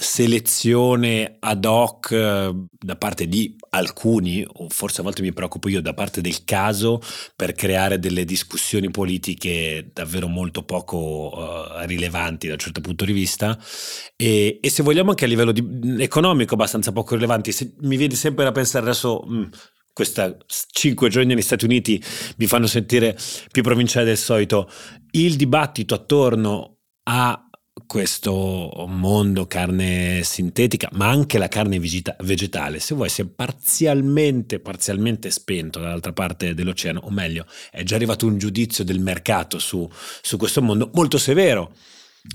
Selezione 0.00 1.38
ad 1.40 1.64
hoc 1.64 2.12
eh, 2.12 2.54
da 2.70 2.96
parte 2.96 3.26
di 3.26 3.56
alcuni, 3.70 4.46
o 4.46 4.68
forse 4.68 5.00
a 5.00 5.02
volte 5.04 5.22
mi 5.22 5.32
preoccupo 5.32 5.68
io, 5.68 5.82
da 5.82 5.92
parte 5.92 6.20
del 6.20 6.44
caso 6.44 7.00
per 7.34 7.52
creare 7.52 7.98
delle 7.98 8.24
discussioni 8.24 8.90
politiche 8.90 9.90
davvero 9.92 10.28
molto 10.28 10.62
poco 10.62 11.32
uh, 11.34 11.84
rilevanti 11.84 12.46
da 12.46 12.52
un 12.52 12.60
certo 12.60 12.80
punto 12.80 13.04
di 13.04 13.12
vista 13.12 13.58
e, 14.14 14.58
e 14.62 14.70
se 14.70 14.84
vogliamo 14.84 15.10
anche 15.10 15.24
a 15.24 15.28
livello 15.28 15.50
di, 15.50 15.96
economico 15.98 16.54
abbastanza 16.54 16.92
poco 16.92 17.16
rilevanti. 17.16 17.50
Se, 17.50 17.74
mi 17.80 17.96
viene 17.96 18.14
sempre 18.14 18.44
da 18.44 18.52
pensare 18.52 18.84
adesso... 18.84 19.24
Mh, 19.26 19.48
questa 19.98 20.36
cinque 20.70 21.08
giorni 21.08 21.34
negli 21.34 21.42
Stati 21.42 21.64
Uniti 21.64 22.00
mi 22.36 22.46
fanno 22.46 22.68
sentire 22.68 23.18
più 23.50 23.64
provinciale 23.64 24.06
del 24.06 24.16
solito. 24.16 24.70
Il 25.10 25.34
dibattito 25.34 25.96
attorno 25.96 26.76
a 27.10 27.47
questo 27.86 28.84
mondo 28.88 29.46
carne 29.46 30.22
sintetica, 30.22 30.88
ma 30.92 31.08
anche 31.08 31.38
la 31.38 31.48
carne 31.48 31.78
vegeta- 31.78 32.16
vegetale, 32.20 32.80
se 32.80 32.94
vuoi, 32.94 33.08
si 33.08 33.22
è 33.22 33.24
parzialmente, 33.26 34.60
parzialmente 34.60 35.30
spento 35.30 35.80
dall'altra 35.80 36.12
parte 36.12 36.54
dell'oceano, 36.54 37.00
o 37.04 37.10
meglio, 37.10 37.46
è 37.70 37.82
già 37.82 37.96
arrivato 37.96 38.26
un 38.26 38.38
giudizio 38.38 38.84
del 38.84 39.00
mercato 39.00 39.58
su, 39.58 39.88
su 40.22 40.36
questo 40.36 40.62
mondo 40.62 40.90
molto 40.94 41.18
severo 41.18 41.72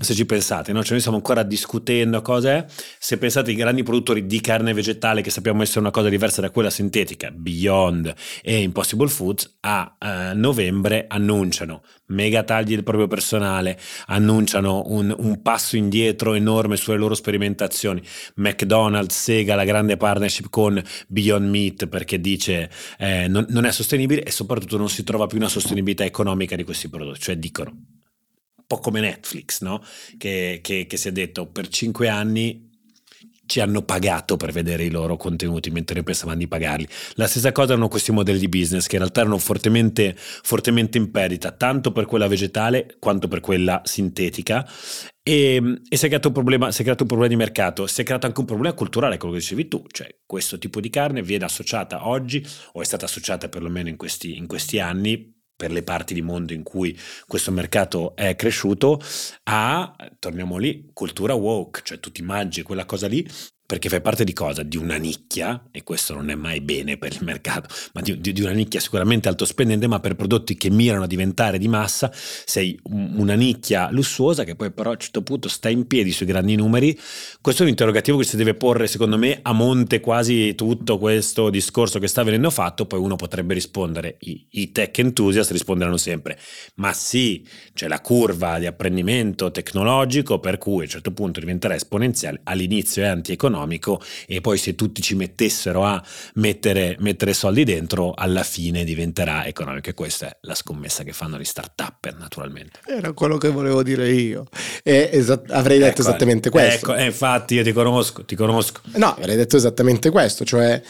se 0.00 0.14
ci 0.14 0.26
pensate, 0.26 0.72
no? 0.72 0.80
cioè 0.80 0.92
noi 0.92 1.00
stiamo 1.00 1.18
ancora 1.18 1.42
discutendo 1.42 2.20
cose, 2.22 2.66
se 2.98 3.18
pensate 3.18 3.50
ai 3.50 3.56
grandi 3.56 3.82
produttori 3.82 4.26
di 4.26 4.40
carne 4.40 4.72
vegetale 4.72 5.22
che 5.22 5.30
sappiamo 5.30 5.62
essere 5.62 5.80
una 5.80 5.90
cosa 5.90 6.08
diversa 6.08 6.40
da 6.40 6.50
quella 6.50 6.70
sintetica, 6.70 7.30
Beyond 7.30 8.12
e 8.42 8.62
Impossible 8.62 9.08
Foods, 9.08 9.58
a 9.60 9.96
eh, 9.98 10.34
novembre 10.34 11.04
annunciano 11.08 11.82
mega 12.06 12.42
tagli 12.42 12.74
del 12.74 12.82
proprio 12.82 13.06
personale, 13.06 13.78
annunciano 14.06 14.82
un, 14.86 15.14
un, 15.16 15.42
passo 15.42 15.76
indietro 15.76 16.34
enorme 16.34 16.76
sulle 16.76 16.96
loro 16.96 17.14
sperimentazioni, 17.14 18.02
McDonald's 18.36 19.16
sega 19.16 19.54
la 19.54 19.64
grande 19.64 19.96
partnership 19.96 20.48
con 20.50 20.82
Beyond 21.08 21.48
Meat 21.48 21.86
perché 21.86 22.20
dice 22.20 22.70
eh, 22.98 23.28
non, 23.28 23.46
non 23.50 23.64
è 23.64 23.72
sostenibile 23.72 24.22
e 24.22 24.30
soprattutto 24.30 24.76
non 24.76 24.88
si 24.88 25.04
trova 25.04 25.26
più 25.26 25.38
una 25.38 25.48
sostenibilità 25.48 26.04
economica 26.04 26.56
di 26.56 26.64
questi 26.64 26.88
prodotti, 26.88 27.20
cioè 27.20 27.36
dicono 27.36 28.02
po' 28.66 28.78
come 28.78 29.00
Netflix, 29.00 29.60
no? 29.62 29.82
che, 30.18 30.60
che, 30.62 30.86
che 30.86 30.96
si 30.96 31.08
è 31.08 31.12
detto 31.12 31.46
per 31.46 31.68
cinque 31.68 32.08
anni 32.08 32.72
ci 33.46 33.60
hanno 33.60 33.82
pagato 33.82 34.36
per 34.36 34.52
vedere 34.52 34.84
i 34.84 34.90
loro 34.90 35.16
contenuti 35.16 35.70
mentre 35.70 35.96
noi 35.96 36.04
pensavamo 36.04 36.38
di 36.38 36.48
pagarli. 36.48 36.88
La 37.14 37.26
stessa 37.26 37.52
cosa 37.52 37.72
erano 37.72 37.88
questi 37.88 38.12
modelli 38.12 38.38
di 38.38 38.48
business 38.48 38.86
che 38.86 38.94
in 38.96 39.02
realtà 39.02 39.20
erano 39.20 39.38
fortemente, 39.38 40.14
fortemente 40.16 40.98
in 40.98 41.10
perdita, 41.10 41.52
tanto 41.52 41.92
per 41.92 42.06
quella 42.06 42.26
vegetale 42.26 42.96
quanto 42.98 43.28
per 43.28 43.40
quella 43.40 43.82
sintetica. 43.84 44.66
E, 45.22 45.80
e 45.88 45.96
si, 45.96 46.04
è 46.04 46.08
creato 46.08 46.28
un 46.28 46.34
problema, 46.34 46.70
si 46.70 46.80
è 46.80 46.82
creato 46.82 47.02
un 47.02 47.08
problema 47.08 47.32
di 47.32 47.38
mercato, 47.38 47.86
si 47.86 48.00
è 48.02 48.04
creato 48.04 48.26
anche 48.26 48.40
un 48.40 48.46
problema 48.46 48.74
culturale, 48.74 49.16
quello 49.16 49.34
che 49.34 49.40
dicevi 49.40 49.68
tu, 49.68 49.82
cioè 49.90 50.14
questo 50.26 50.58
tipo 50.58 50.80
di 50.80 50.90
carne 50.90 51.22
viene 51.22 51.44
associata 51.44 52.08
oggi, 52.08 52.44
o 52.72 52.82
è 52.82 52.84
stata 52.84 53.06
associata 53.06 53.48
perlomeno 53.48 53.88
in 53.88 53.96
questi, 53.96 54.36
in 54.36 54.46
questi 54.46 54.80
anni, 54.80 55.33
per 55.56 55.70
le 55.70 55.82
parti 55.82 56.14
di 56.14 56.22
mondo 56.22 56.52
in 56.52 56.62
cui 56.62 56.98
questo 57.26 57.50
mercato 57.50 58.14
è 58.16 58.34
cresciuto, 58.36 59.00
a, 59.44 59.94
torniamo 60.18 60.56
lì, 60.58 60.90
cultura 60.92 61.34
woke, 61.34 61.80
cioè 61.84 62.00
tu 62.00 62.10
ti 62.10 62.22
mangi 62.22 62.62
quella 62.62 62.84
cosa 62.84 63.06
lì 63.06 63.26
perché 63.74 63.88
fai 63.88 64.00
parte 64.00 64.22
di 64.22 64.32
cosa? 64.32 64.62
Di 64.62 64.76
una 64.76 64.94
nicchia, 64.98 65.66
e 65.72 65.82
questo 65.82 66.14
non 66.14 66.30
è 66.30 66.36
mai 66.36 66.60
bene 66.60 66.96
per 66.96 67.12
il 67.12 67.24
mercato, 67.24 67.74
ma 67.92 68.02
di, 68.02 68.20
di, 68.20 68.32
di, 68.32 68.40
una 68.40 68.52
nicchia 68.52 68.78
sicuramente 68.78 69.26
alto 69.26 69.44
spendente, 69.44 69.88
ma 69.88 69.98
per 69.98 70.14
prodotti 70.14 70.54
che 70.54 70.70
mirano 70.70 71.02
a 71.02 71.06
diventare 71.08 71.58
di 71.58 71.66
massa, 71.66 72.08
sei 72.12 72.78
una 72.84 73.34
nicchia 73.34 73.90
lussuosa 73.90 74.44
che 74.44 74.54
poi 74.54 74.70
però 74.70 74.90
a 74.90 74.92
un 74.92 75.00
certo 75.00 75.22
punto 75.22 75.48
sta 75.48 75.68
in 75.68 75.88
piedi 75.88 76.12
sui 76.12 76.24
grandi 76.24 76.54
numeri. 76.54 76.96
Questo 77.40 77.62
è 77.62 77.64
un 77.64 77.70
interrogativo 77.72 78.18
che 78.18 78.22
si 78.22 78.36
deve 78.36 78.54
porre, 78.54 78.86
secondo 78.86 79.18
me, 79.18 79.40
a 79.42 79.52
monte 79.52 79.98
quasi 79.98 80.54
tutto 80.54 80.96
questo 80.96 81.50
discorso 81.50 81.98
che 81.98 82.06
sta 82.06 82.22
venendo 82.22 82.50
fatto, 82.50 82.86
poi 82.86 83.00
uno 83.00 83.16
potrebbe 83.16 83.54
rispondere, 83.54 84.18
i, 84.20 84.46
i 84.50 84.70
tech 84.70 84.96
enthusiast 85.00 85.50
risponderanno 85.50 85.96
sempre, 85.96 86.38
ma 86.76 86.92
sì, 86.92 87.44
c'è 87.72 87.88
la 87.88 88.00
curva 88.00 88.60
di 88.60 88.66
apprendimento 88.66 89.50
tecnologico 89.50 90.38
per 90.38 90.58
cui 90.58 90.82
a 90.82 90.84
un 90.84 90.88
certo 90.88 91.10
punto 91.10 91.40
diventerà 91.40 91.74
esponenziale, 91.74 92.40
all'inizio 92.44 93.02
è 93.02 93.06
antieconomico, 93.06 93.62
economico 93.64 94.00
e 94.26 94.40
poi 94.40 94.58
se 94.58 94.74
tutti 94.74 95.02
ci 95.02 95.14
mettessero 95.14 95.84
a 95.84 96.02
mettere, 96.34 96.96
mettere 97.00 97.32
soldi 97.32 97.64
dentro, 97.64 98.12
alla 98.14 98.42
fine 98.42 98.84
diventerà 98.84 99.46
economico 99.46 99.90
e 99.90 99.94
questa 99.94 100.28
è 100.28 100.36
la 100.42 100.54
scommessa 100.54 101.02
che 101.02 101.12
fanno 101.12 101.38
gli 101.38 101.44
start-up 101.44 102.14
naturalmente. 102.18 102.80
Era 102.86 103.12
quello 103.12 103.38
che 103.38 103.48
volevo 103.48 103.82
dire 103.82 104.10
io. 104.10 104.46
Esat- 104.82 105.50
avrei 105.50 105.78
detto 105.78 106.00
ecco, 106.00 106.08
esattamente 106.08 106.50
questo. 106.50 106.92
Ecco, 106.92 106.94
eh, 106.94 107.06
infatti 107.06 107.54
io 107.54 107.62
ti 107.62 107.72
conosco, 107.72 108.24
ti 108.24 108.36
conosco. 108.36 108.80
No, 108.94 109.14
avrei 109.14 109.36
detto 109.36 109.56
esattamente 109.56 110.10
questo, 110.10 110.44
cioè 110.44 110.80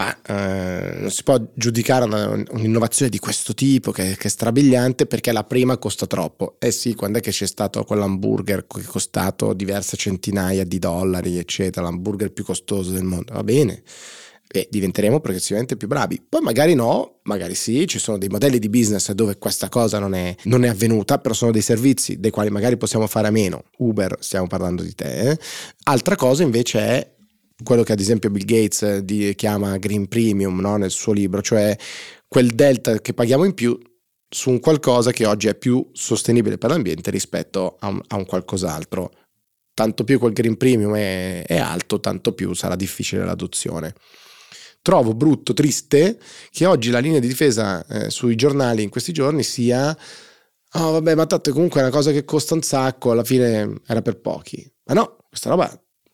ma 0.00 0.18
eh, 0.22 0.94
non 0.98 1.10
si 1.10 1.22
può 1.22 1.38
giudicare 1.52 2.06
una, 2.06 2.28
un'innovazione 2.52 3.10
di 3.10 3.18
questo 3.18 3.52
tipo 3.52 3.90
che, 3.90 4.16
che, 4.16 4.28
è 4.28 4.30
strabiliante 4.30 5.04
perché 5.04 5.30
la 5.30 5.44
prima 5.44 5.76
costa 5.76 6.06
troppo. 6.06 6.56
Eh 6.58 6.70
sì, 6.70 6.94
quando 6.94 7.18
è 7.18 7.20
che 7.20 7.30
c'è 7.30 7.46
stato 7.46 7.84
quell'hamburger 7.84 8.66
che 8.66 8.80
è 8.80 8.84
costato 8.84 9.52
diverse 9.52 9.98
centinaia 9.98 10.64
di 10.64 10.78
dollari, 10.78 11.36
eccetera, 11.36 11.84
l'hamburger 11.84 12.32
più 12.32 12.44
costoso 12.44 12.92
del 12.92 13.04
mondo? 13.04 13.34
Va 13.34 13.44
bene. 13.44 13.82
E 14.52 14.66
diventeremo 14.70 15.20
progressivamente 15.20 15.76
più 15.76 15.86
bravi. 15.86 16.24
Poi 16.26 16.40
magari 16.40 16.72
no, 16.74 17.20
magari 17.24 17.54
sì, 17.54 17.86
ci 17.86 17.98
sono 17.98 18.16
dei 18.16 18.30
modelli 18.30 18.58
di 18.58 18.70
business 18.70 19.12
dove 19.12 19.36
questa 19.36 19.68
cosa 19.68 19.98
non 19.98 20.14
è, 20.14 20.34
non 20.44 20.64
è 20.64 20.68
avvenuta, 20.68 21.18
però 21.18 21.34
sono 21.34 21.52
dei 21.52 21.62
servizi 21.62 22.18
dei 22.18 22.30
quali 22.30 22.48
magari 22.48 22.78
possiamo 22.78 23.06
fare 23.06 23.28
a 23.28 23.30
meno. 23.30 23.64
Uber, 23.76 24.16
stiamo 24.20 24.46
parlando 24.46 24.82
di 24.82 24.94
te. 24.94 25.30
Eh? 25.30 25.38
Altra 25.84 26.16
cosa 26.16 26.42
invece 26.42 26.78
è 26.80 27.18
quello 27.62 27.82
che 27.82 27.92
ad 27.92 28.00
esempio 28.00 28.30
Bill 28.30 28.44
Gates 28.44 28.82
eh, 28.82 29.04
di, 29.04 29.34
chiama 29.34 29.76
Green 29.78 30.08
Premium 30.08 30.58
no? 30.60 30.76
nel 30.76 30.90
suo 30.90 31.12
libro, 31.12 31.42
cioè 31.42 31.76
quel 32.26 32.50
delta 32.54 33.00
che 33.00 33.14
paghiamo 33.14 33.44
in 33.44 33.54
più 33.54 33.78
su 34.28 34.50
un 34.50 34.60
qualcosa 34.60 35.10
che 35.10 35.26
oggi 35.26 35.48
è 35.48 35.54
più 35.56 35.88
sostenibile 35.92 36.58
per 36.58 36.70
l'ambiente 36.70 37.10
rispetto 37.10 37.76
a 37.80 37.88
un, 37.88 38.00
a 38.08 38.16
un 38.16 38.24
qualcos'altro. 38.26 39.10
Tanto 39.74 40.04
più 40.04 40.18
quel 40.18 40.32
Green 40.32 40.56
Premium 40.56 40.94
è, 40.94 41.44
è 41.46 41.56
alto, 41.56 42.00
tanto 42.00 42.32
più 42.32 42.54
sarà 42.54 42.76
difficile 42.76 43.24
l'adozione. 43.24 43.94
Trovo 44.82 45.14
brutto, 45.14 45.52
triste 45.52 46.18
che 46.50 46.66
oggi 46.66 46.90
la 46.90 46.98
linea 47.00 47.18
di 47.18 47.28
difesa 47.28 47.84
eh, 47.86 48.10
sui 48.10 48.34
giornali 48.34 48.82
in 48.82 48.88
questi 48.88 49.12
giorni 49.12 49.42
sia 49.42 49.96
Oh, 50.74 50.92
vabbè, 50.92 51.16
ma 51.16 51.26
tanto 51.26 51.52
comunque 51.52 51.80
è 51.80 51.82
una 51.82 51.92
cosa 51.92 52.12
che 52.12 52.24
costa 52.24 52.54
un 52.54 52.62
sacco, 52.62 53.10
alla 53.10 53.24
fine 53.24 53.80
era 53.86 54.02
per 54.02 54.20
pochi. 54.20 54.72
Ma 54.84 54.94
no, 54.94 55.16
questa 55.28 55.50
roba 55.50 55.68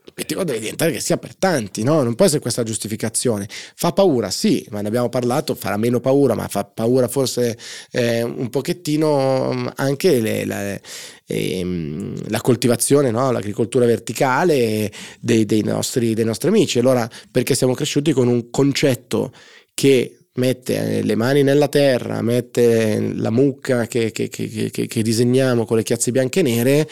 l'obiettivo 0.06 0.44
deve 0.44 0.60
diventare 0.60 0.92
che 0.92 1.00
sia 1.00 1.16
per 1.16 1.34
tanti, 1.34 1.82
no? 1.82 2.02
Non 2.02 2.14
può 2.14 2.24
essere 2.24 2.40
questa 2.40 2.62
giustificazione. 2.62 3.48
Fa 3.48 3.92
paura, 3.92 4.30
sì, 4.30 4.64
ma 4.70 4.80
ne 4.80 4.88
abbiamo 4.88 5.08
parlato, 5.08 5.54
farà 5.54 5.76
meno 5.76 6.00
paura, 6.00 6.34
ma 6.34 6.46
fa 6.46 6.64
paura 6.64 7.08
forse 7.08 7.58
eh, 7.90 8.22
un 8.22 8.48
pochettino 8.48 9.52
mm, 9.52 9.66
anche 9.76 10.20
le, 10.20 10.44
la, 10.44 10.80
eh, 11.26 12.12
la, 12.28 12.40
coltivazione, 12.40 13.10
no? 13.10 13.32
l'agricoltura 13.32 13.84
verticale 13.84 14.90
dei, 15.20 15.44
dei, 15.44 15.62
nostri, 15.62 16.14
dei 16.14 16.24
nostri 16.24 16.48
amici. 16.48 16.78
Allora, 16.78 17.08
perché 17.30 17.54
siamo 17.54 17.74
cresciuti 17.74 18.12
con 18.12 18.28
un 18.28 18.50
concetto 18.50 19.32
che 19.74 20.18
mette 20.34 21.02
le 21.02 21.14
mani 21.16 21.42
nella 21.42 21.68
terra, 21.68 22.22
mette 22.22 23.12
la 23.14 23.30
mucca 23.30 23.86
che, 23.86 24.12
che, 24.12 24.28
che, 24.28 24.70
che 24.70 25.02
disegniamo 25.02 25.64
con 25.64 25.76
le 25.76 25.82
chiazze 25.82 26.12
bianche 26.12 26.40
e 26.40 26.42
nere 26.42 26.88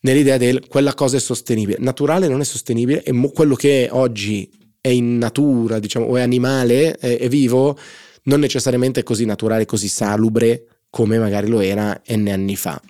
nell'idea 0.00 0.36
del 0.36 0.66
quella 0.66 0.94
cosa 0.94 1.16
è 1.16 1.20
sostenibile. 1.20 1.78
Naturale 1.80 2.28
non 2.28 2.40
è 2.40 2.44
sostenibile 2.44 3.02
e 3.02 3.12
mo- 3.12 3.30
quello 3.30 3.54
che 3.54 3.88
oggi 3.90 4.50
è 4.80 4.88
in 4.88 5.18
natura, 5.18 5.78
diciamo, 5.78 6.06
o 6.06 6.16
è 6.16 6.20
animale, 6.20 6.96
è, 6.96 7.18
è 7.18 7.28
vivo, 7.28 7.76
non 8.24 8.40
necessariamente 8.40 9.00
è 9.00 9.02
così 9.02 9.24
naturale, 9.24 9.64
così 9.64 9.88
salubre 9.88 10.66
come 10.90 11.18
magari 11.18 11.48
lo 11.48 11.60
era 11.60 12.00
n 12.08 12.28
anni 12.28 12.56
fa. 12.56 12.80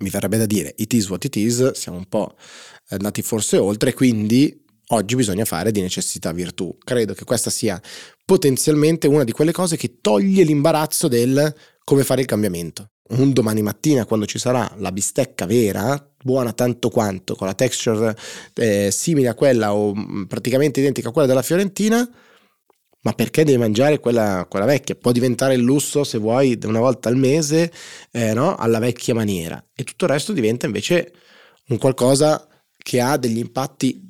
Mi 0.00 0.08
verrebbe 0.08 0.38
da 0.38 0.46
dire, 0.46 0.74
it 0.76 0.92
is 0.92 1.08
what 1.08 1.24
it 1.24 1.36
is, 1.36 1.72
siamo 1.72 1.98
un 1.98 2.06
po' 2.06 2.34
andati 2.88 3.22
forse 3.22 3.58
oltre, 3.58 3.92
quindi 3.92 4.64
oggi 4.88 5.14
bisogna 5.14 5.44
fare 5.44 5.70
di 5.70 5.80
necessità 5.80 6.32
virtù. 6.32 6.76
Credo 6.82 7.12
che 7.12 7.24
questa 7.24 7.50
sia 7.50 7.80
potenzialmente 8.24 9.06
una 9.06 9.24
di 9.24 9.32
quelle 9.32 9.52
cose 9.52 9.76
che 9.76 9.98
toglie 10.00 10.42
l'imbarazzo 10.42 11.06
del 11.06 11.54
come 11.84 12.02
fare 12.02 12.22
il 12.22 12.26
cambiamento 12.26 12.90
un 13.10 13.32
domani 13.32 13.62
mattina 13.62 14.04
quando 14.04 14.26
ci 14.26 14.38
sarà 14.38 14.70
la 14.78 14.92
bistecca 14.92 15.46
vera, 15.46 16.12
buona 16.22 16.52
tanto 16.52 16.90
quanto, 16.90 17.34
con 17.34 17.46
la 17.46 17.54
texture 17.54 18.16
eh, 18.54 18.90
simile 18.90 19.28
a 19.28 19.34
quella 19.34 19.74
o 19.74 19.94
mm, 19.94 20.24
praticamente 20.24 20.80
identica 20.80 21.08
a 21.08 21.12
quella 21.12 21.26
della 21.26 21.42
Fiorentina, 21.42 22.08
ma 23.02 23.12
perché 23.12 23.44
devi 23.44 23.58
mangiare 23.58 23.98
quella, 23.98 24.46
quella, 24.48 24.66
vecchia? 24.66 24.94
Può 24.94 25.10
diventare 25.12 25.54
il 25.54 25.62
lusso 25.62 26.04
se 26.04 26.18
vuoi 26.18 26.58
una 26.64 26.80
volta 26.80 27.08
al 27.08 27.16
mese, 27.16 27.72
eh, 28.10 28.34
no? 28.34 28.56
alla 28.56 28.78
vecchia 28.78 29.14
maniera. 29.14 29.62
E 29.74 29.84
tutto 29.84 30.04
il 30.04 30.10
resto 30.10 30.32
diventa 30.32 30.66
invece 30.66 31.12
un 31.68 31.78
qualcosa 31.78 32.46
che 32.76 33.00
ha 33.00 33.16
degli 33.16 33.38
impatti 33.38 34.08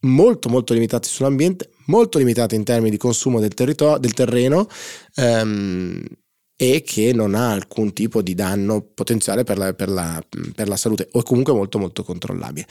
molto 0.00 0.48
molto 0.48 0.74
limitati 0.74 1.08
sull'ambiente, 1.08 1.70
molto 1.86 2.18
limitati 2.18 2.54
in 2.54 2.64
termini 2.64 2.90
di 2.90 2.96
consumo 2.96 3.40
del, 3.40 3.54
territorio, 3.54 3.98
del 3.98 4.12
terreno. 4.12 4.68
Ehm, 5.16 6.04
e 6.56 6.82
che 6.82 7.12
non 7.12 7.34
ha 7.34 7.52
alcun 7.52 7.92
tipo 7.92 8.22
di 8.22 8.34
danno 8.34 8.82
potenziale 8.82 9.44
per 9.44 9.58
la, 9.58 9.74
per 9.74 9.90
la, 9.90 10.24
per 10.54 10.68
la 10.68 10.76
salute 10.76 11.08
o 11.12 11.22
comunque 11.22 11.52
molto 11.52 11.78
molto 11.78 12.02
controllabile. 12.02 12.66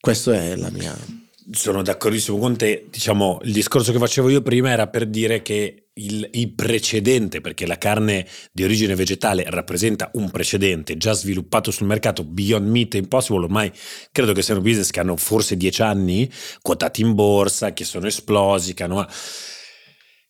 Questa 0.00 0.34
è 0.34 0.56
la 0.56 0.70
mia... 0.70 1.24
Sono 1.48 1.80
d'accordissimo 1.80 2.38
con 2.38 2.56
te, 2.56 2.86
diciamo 2.90 3.38
il 3.44 3.52
discorso 3.52 3.92
che 3.92 3.98
facevo 3.98 4.28
io 4.30 4.42
prima 4.42 4.70
era 4.70 4.88
per 4.88 5.06
dire 5.06 5.42
che 5.42 5.90
il, 5.94 6.28
il, 6.32 6.52
precedente, 6.52 7.40
perché 7.40 7.66
la 7.66 7.78
carne 7.78 8.26
di 8.50 8.64
origine 8.64 8.96
vegetale 8.96 9.44
rappresenta 9.48 10.10
un 10.14 10.28
precedente 10.30 10.96
già 10.96 11.12
sviluppato 11.12 11.70
sul 11.70 11.86
mercato, 11.86 12.24
Beyond 12.24 12.68
Meat 12.68 12.94
e 12.94 12.98
Impossible, 12.98 13.44
ormai 13.44 13.72
credo 14.10 14.32
che 14.32 14.42
siano 14.42 14.60
business 14.60 14.90
che 14.90 14.98
hanno 14.98 15.16
forse 15.16 15.56
dieci 15.56 15.82
anni, 15.82 16.28
quotati 16.60 17.00
in 17.02 17.14
borsa, 17.14 17.72
che 17.72 17.84
sono 17.84 18.08
esplosi, 18.08 18.74
che 18.74 18.82
hanno 18.82 19.06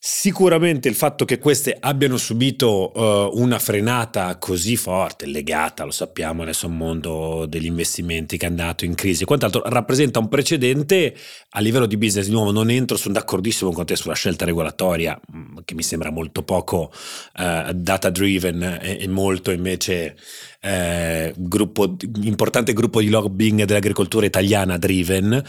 Sicuramente 0.08 0.88
il 0.88 0.94
fatto 0.94 1.24
che 1.24 1.40
queste 1.40 1.76
abbiano 1.80 2.16
subito 2.16 2.92
uh, 2.94 3.40
una 3.42 3.58
frenata 3.58 4.36
così 4.38 4.76
forte, 4.76 5.26
legata, 5.26 5.82
lo 5.82 5.90
sappiamo, 5.90 6.42
adesso 6.42 6.66
a 6.66 6.68
un 6.68 6.76
mondo 6.76 7.44
degli 7.48 7.66
investimenti 7.66 8.36
che 8.36 8.46
è 8.46 8.48
andato 8.48 8.84
in 8.84 8.94
crisi 8.94 9.24
e 9.24 9.26
quant'altro, 9.26 9.62
rappresenta 9.64 10.20
un 10.20 10.28
precedente 10.28 11.12
a 11.50 11.58
livello 11.58 11.86
di 11.86 11.96
business. 11.96 12.26
Di 12.26 12.30
nuovo, 12.30 12.52
non 12.52 12.70
entro, 12.70 12.96
sono 12.96 13.14
d'accordissimo 13.14 13.72
con 13.72 13.84
te 13.84 13.96
sulla 13.96 14.14
scelta 14.14 14.44
regolatoria, 14.44 15.20
mm, 15.36 15.56
che 15.64 15.74
mi 15.74 15.82
sembra 15.82 16.12
molto 16.12 16.44
poco 16.44 16.92
uh, 17.38 17.72
data 17.72 18.08
driven 18.08 18.62
e, 18.62 18.98
e 19.00 19.08
molto 19.08 19.50
invece 19.50 20.14
eh, 20.60 21.32
gruppo, 21.36 21.96
importante 22.22 22.72
gruppo 22.72 23.00
di 23.00 23.08
lobbying 23.08 23.64
dell'agricoltura 23.64 24.26
italiana 24.26 24.76
driven, 24.78 25.42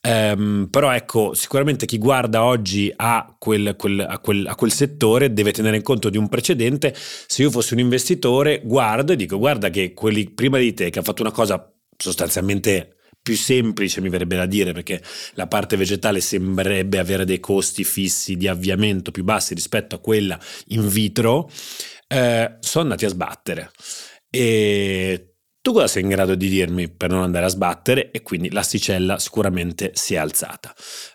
ehm, 0.00 0.68
però 0.70 0.92
ecco 0.92 1.34
sicuramente 1.34 1.86
chi 1.86 1.98
guarda 1.98 2.44
oggi 2.44 2.92
a 2.94 3.34
quel, 3.38 3.74
quel, 3.76 4.00
a, 4.00 4.18
quel, 4.18 4.46
a 4.46 4.54
quel 4.54 4.72
settore 4.72 5.32
deve 5.32 5.52
tenere 5.52 5.82
conto 5.82 6.10
di 6.10 6.16
un 6.16 6.28
precedente, 6.28 6.94
se 6.94 7.42
io 7.42 7.50
fossi 7.50 7.74
un 7.74 7.80
investitore 7.80 8.60
guardo 8.64 9.12
e 9.12 9.16
dico 9.16 9.38
guarda 9.38 9.70
che 9.70 9.92
quelli 9.94 10.30
prima 10.30 10.58
di 10.58 10.74
te 10.74 10.90
che 10.90 10.98
hanno 10.98 11.06
fatto 11.06 11.22
una 11.22 11.32
cosa 11.32 11.72
sostanzialmente 11.96 12.96
più 13.22 13.36
semplice, 13.36 14.00
mi 14.00 14.08
verrebbe 14.08 14.36
da 14.36 14.46
dire, 14.46 14.72
perché 14.72 15.00
la 15.34 15.46
parte 15.46 15.76
vegetale 15.76 16.20
sembrerebbe 16.20 16.98
avere 16.98 17.24
dei 17.24 17.38
costi 17.38 17.84
fissi 17.84 18.36
di 18.36 18.48
avviamento 18.48 19.12
più 19.12 19.22
bassi 19.22 19.54
rispetto 19.54 19.94
a 19.94 20.00
quella 20.00 20.38
in 20.68 20.88
vitro, 20.88 21.48
eh, 22.08 22.56
sono 22.58 22.84
andati 22.84 23.04
a 23.04 23.08
sbattere. 23.08 23.70
E 24.34 25.32
tu 25.60 25.72
cosa 25.72 25.86
sei 25.86 26.02
in 26.02 26.08
grado 26.08 26.34
di 26.34 26.48
dirmi 26.48 26.88
per 26.88 27.10
non 27.10 27.22
andare 27.22 27.44
a 27.44 27.48
sbattere? 27.48 28.10
E 28.10 28.22
quindi 28.22 28.50
l'asticella 28.50 29.18
sicuramente 29.18 29.90
si 29.94 30.14
è 30.14 30.16
alzata. 30.16 30.74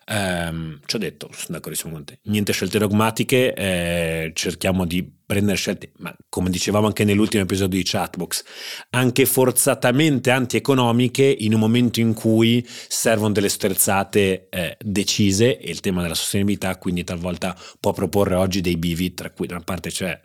Um, 0.09 0.79
ci 0.85 0.95
ho 0.95 0.99
detto, 0.99 1.27
sono 1.33 1.57
d'accordissimo 1.57 1.93
con 1.93 2.05
te. 2.05 2.19
Niente 2.25 2.53
scelte 2.53 2.77
dogmatiche, 2.77 3.55
eh, 3.55 4.31
cerchiamo 4.35 4.85
di 4.85 5.03
prendere 5.25 5.57
scelte, 5.57 5.91
ma 5.97 6.15
come 6.29 6.51
dicevamo 6.51 6.85
anche 6.85 7.03
nell'ultimo 7.03 7.41
episodio 7.41 7.79
di 7.79 7.83
Chatbox, 7.83 8.43
anche 8.91 9.25
forzatamente 9.25 10.29
antieconomiche 10.29 11.25
in 11.25 11.55
un 11.55 11.59
momento 11.59 11.99
in 11.99 12.13
cui 12.13 12.63
servono 12.67 13.33
delle 13.33 13.49
sterzate 13.49 14.47
eh, 14.49 14.77
decise 14.79 15.57
e 15.57 15.71
il 15.71 15.79
tema 15.81 16.03
della 16.03 16.13
sostenibilità 16.13 16.77
quindi 16.77 17.03
talvolta 17.03 17.57
può 17.79 17.91
proporre 17.93 18.35
oggi 18.35 18.61
dei 18.61 18.77
bivi, 18.77 19.15
tra 19.15 19.31
cui 19.31 19.47
da 19.47 19.55
una 19.55 19.63
parte 19.63 19.89
c'è 19.89 20.17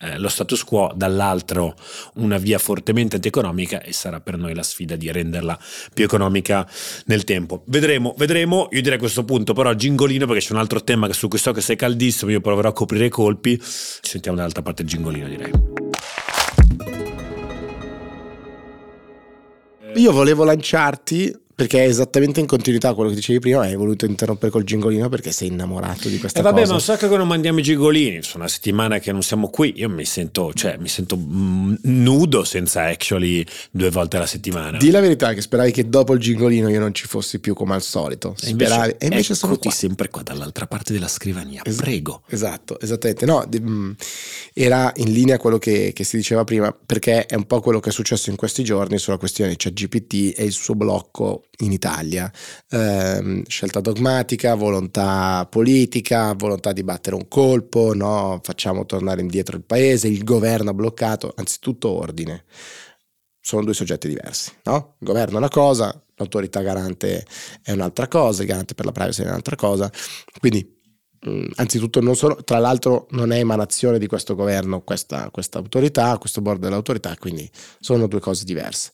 eh, 0.00 0.18
lo 0.18 0.28
status 0.28 0.62
quo, 0.64 0.92
dall'altro 0.94 1.74
una 2.14 2.38
via 2.38 2.58
fortemente 2.58 3.16
antieconomica 3.16 3.82
e 3.82 3.92
sarà 3.92 4.20
per 4.20 4.36
noi 4.36 4.54
la 4.54 4.62
sfida 4.62 4.94
di 4.96 5.10
renderla 5.10 5.58
più 5.92 6.04
economica 6.04 6.68
nel 7.06 7.24
tempo. 7.24 7.62
Vedremo, 7.66 8.14
vedremo, 8.16 8.68
io 8.70 8.80
direi 8.80 8.96
a 8.96 9.00
questo 9.00 9.24
punto 9.24 9.54
però 9.54 9.74
gingolino 9.74 10.26
perché 10.26 10.40
c'è 10.40 10.52
un 10.52 10.60
altro 10.60 10.84
tema 10.84 11.12
su 11.12 11.28
cui 11.28 11.38
so 11.38 11.52
che 11.52 11.60
sei 11.60 11.76
caldissimo, 11.76 12.30
io 12.30 12.40
proverò 12.40 12.68
a 12.68 12.72
coprire 12.72 13.06
i 13.06 13.10
colpi, 13.10 13.58
ci 13.58 14.10
sentiamo 14.10 14.36
dall'altra 14.36 14.62
parte 14.62 14.82
il 14.82 14.88
gingolino 14.88 15.28
direi. 15.28 15.52
Io 19.94 20.12
volevo 20.12 20.44
lanciarti 20.44 21.34
perché 21.58 21.82
è 21.82 21.88
esattamente 21.88 22.38
in 22.38 22.46
continuità 22.46 22.94
quello 22.94 23.10
che 23.10 23.16
dicevi 23.16 23.40
prima, 23.40 23.62
hai 23.62 23.74
voluto 23.74 24.04
interrompere 24.04 24.52
col 24.52 24.62
gingolino 24.62 25.08
perché 25.08 25.32
sei 25.32 25.48
innamorato 25.48 26.08
di 26.08 26.16
questa 26.20 26.38
eh 26.38 26.42
vabbè, 26.42 26.60
cosa. 26.60 26.74
ma 26.74 26.78
so 26.78 26.94
che 26.94 27.08
non 27.08 27.26
mandiamo 27.26 27.58
i 27.58 27.62
gingolini, 27.62 28.22
sono 28.22 28.44
una 28.44 28.48
settimana 28.48 29.00
che 29.00 29.10
non 29.10 29.22
siamo 29.22 29.50
qui, 29.50 29.72
io 29.74 29.88
mi 29.88 30.04
sento, 30.04 30.52
cioè, 30.54 30.76
mi 30.78 30.86
sento 30.86 31.16
mm, 31.16 31.74
nudo 31.80 32.44
senza 32.44 32.84
actually 32.84 33.44
due 33.72 33.90
volte 33.90 34.18
alla 34.18 34.26
settimana. 34.26 34.78
Di 34.78 34.92
la 34.92 35.00
verità 35.00 35.34
che 35.34 35.40
speravi 35.40 35.72
che 35.72 35.88
dopo 35.88 36.14
il 36.14 36.20
gingolino 36.20 36.68
io 36.68 36.78
non 36.78 36.94
ci 36.94 37.08
fossi 37.08 37.40
più 37.40 37.54
come 37.54 37.74
al 37.74 37.82
solito. 37.82 38.36
E 38.40 38.50
invece, 38.50 38.70
speravi, 38.70 38.94
e 38.96 39.06
invece 39.06 39.34
sono 39.34 39.56
qua. 39.56 39.70
sempre 39.72 40.10
qua 40.10 40.22
dall'altra 40.22 40.68
parte 40.68 40.92
della 40.92 41.08
scrivania, 41.08 41.62
Es- 41.64 41.74
prego. 41.74 42.22
Esatto, 42.28 42.78
esattamente. 42.78 43.26
No, 43.26 43.44
di, 43.48 43.58
mh, 43.58 43.96
era 44.54 44.92
in 44.98 45.12
linea 45.12 45.38
quello 45.38 45.58
che, 45.58 45.90
che, 45.92 46.04
si 46.04 46.16
diceva 46.16 46.44
prima, 46.44 46.72
perché 46.72 47.26
è 47.26 47.34
un 47.34 47.46
po' 47.48 47.60
quello 47.60 47.80
che 47.80 47.88
è 47.88 47.92
successo 47.92 48.30
in 48.30 48.36
questi 48.36 48.62
giorni 48.62 48.96
sulla 48.98 49.16
questione 49.16 49.56
cioè 49.56 49.72
GPT 49.72 50.34
e 50.38 50.44
il 50.44 50.52
suo 50.52 50.76
blocco 50.76 51.42
in 51.58 51.72
Italia. 51.72 52.30
Eh, 52.68 53.42
scelta 53.46 53.80
dogmatica, 53.80 54.54
volontà 54.54 55.46
politica, 55.50 56.32
volontà 56.34 56.72
di 56.72 56.82
battere 56.82 57.16
un 57.16 57.28
colpo, 57.28 57.94
no? 57.94 58.40
facciamo 58.42 58.86
tornare 58.86 59.20
indietro 59.20 59.56
il 59.56 59.64
paese, 59.64 60.08
il 60.08 60.24
governo 60.24 60.70
ha 60.70 60.74
bloccato, 60.74 61.32
anzitutto 61.36 61.90
ordine. 61.90 62.44
Sono 63.40 63.64
due 63.64 63.74
soggetti 63.74 64.08
diversi, 64.08 64.52
no? 64.64 64.96
Il 64.98 65.06
governo 65.06 65.36
è 65.36 65.38
una 65.38 65.48
cosa, 65.48 66.04
l'autorità 66.16 66.60
garante 66.60 67.24
è 67.62 67.72
un'altra 67.72 68.06
cosa, 68.06 68.42
il 68.42 68.48
garante 68.48 68.74
per 68.74 68.84
la 68.84 68.92
privacy 68.92 69.22
è 69.22 69.26
un'altra 69.26 69.56
cosa. 69.56 69.90
Quindi 70.38 70.76
anzitutto 71.56 72.00
non 72.00 72.14
sono, 72.14 72.36
tra 72.44 72.58
l'altro 72.58 73.06
non 73.10 73.32
è 73.32 73.38
emanazione 73.38 73.98
di 73.98 74.06
questo 74.06 74.34
governo 74.34 74.82
questa, 74.82 75.30
questa 75.30 75.58
autorità, 75.58 76.16
questo 76.18 76.40
board 76.40 76.60
dell'autorità, 76.60 77.16
quindi 77.18 77.50
sono 77.80 78.06
due 78.06 78.20
cose 78.20 78.44
diverse. 78.44 78.92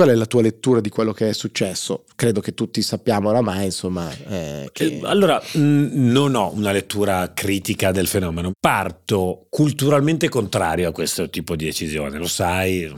Qual 0.00 0.12
è 0.12 0.16
la 0.16 0.24
tua 0.24 0.40
lettura 0.40 0.80
di 0.80 0.88
quello 0.88 1.12
che 1.12 1.28
è 1.28 1.32
successo? 1.34 2.06
Credo 2.16 2.40
che 2.40 2.54
tutti 2.54 2.80
sappiamo 2.80 3.28
oramai, 3.28 3.66
insomma. 3.66 4.10
Eh, 4.30 4.70
che... 4.72 4.98
Allora, 5.02 5.38
mh, 5.52 5.88
non 5.92 6.34
ho 6.36 6.50
una 6.54 6.72
lettura 6.72 7.34
critica 7.34 7.90
del 7.92 8.06
fenomeno. 8.06 8.52
Parto 8.58 9.44
culturalmente 9.50 10.30
contrario 10.30 10.88
a 10.88 10.92
questo 10.92 11.28
tipo 11.28 11.54
di 11.54 11.66
decisione, 11.66 12.16
lo 12.16 12.28
sai, 12.28 12.90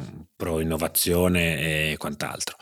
pro 0.43 0.59
innovazione 0.59 1.93
e 1.93 1.97
quant'altro. 1.99 2.57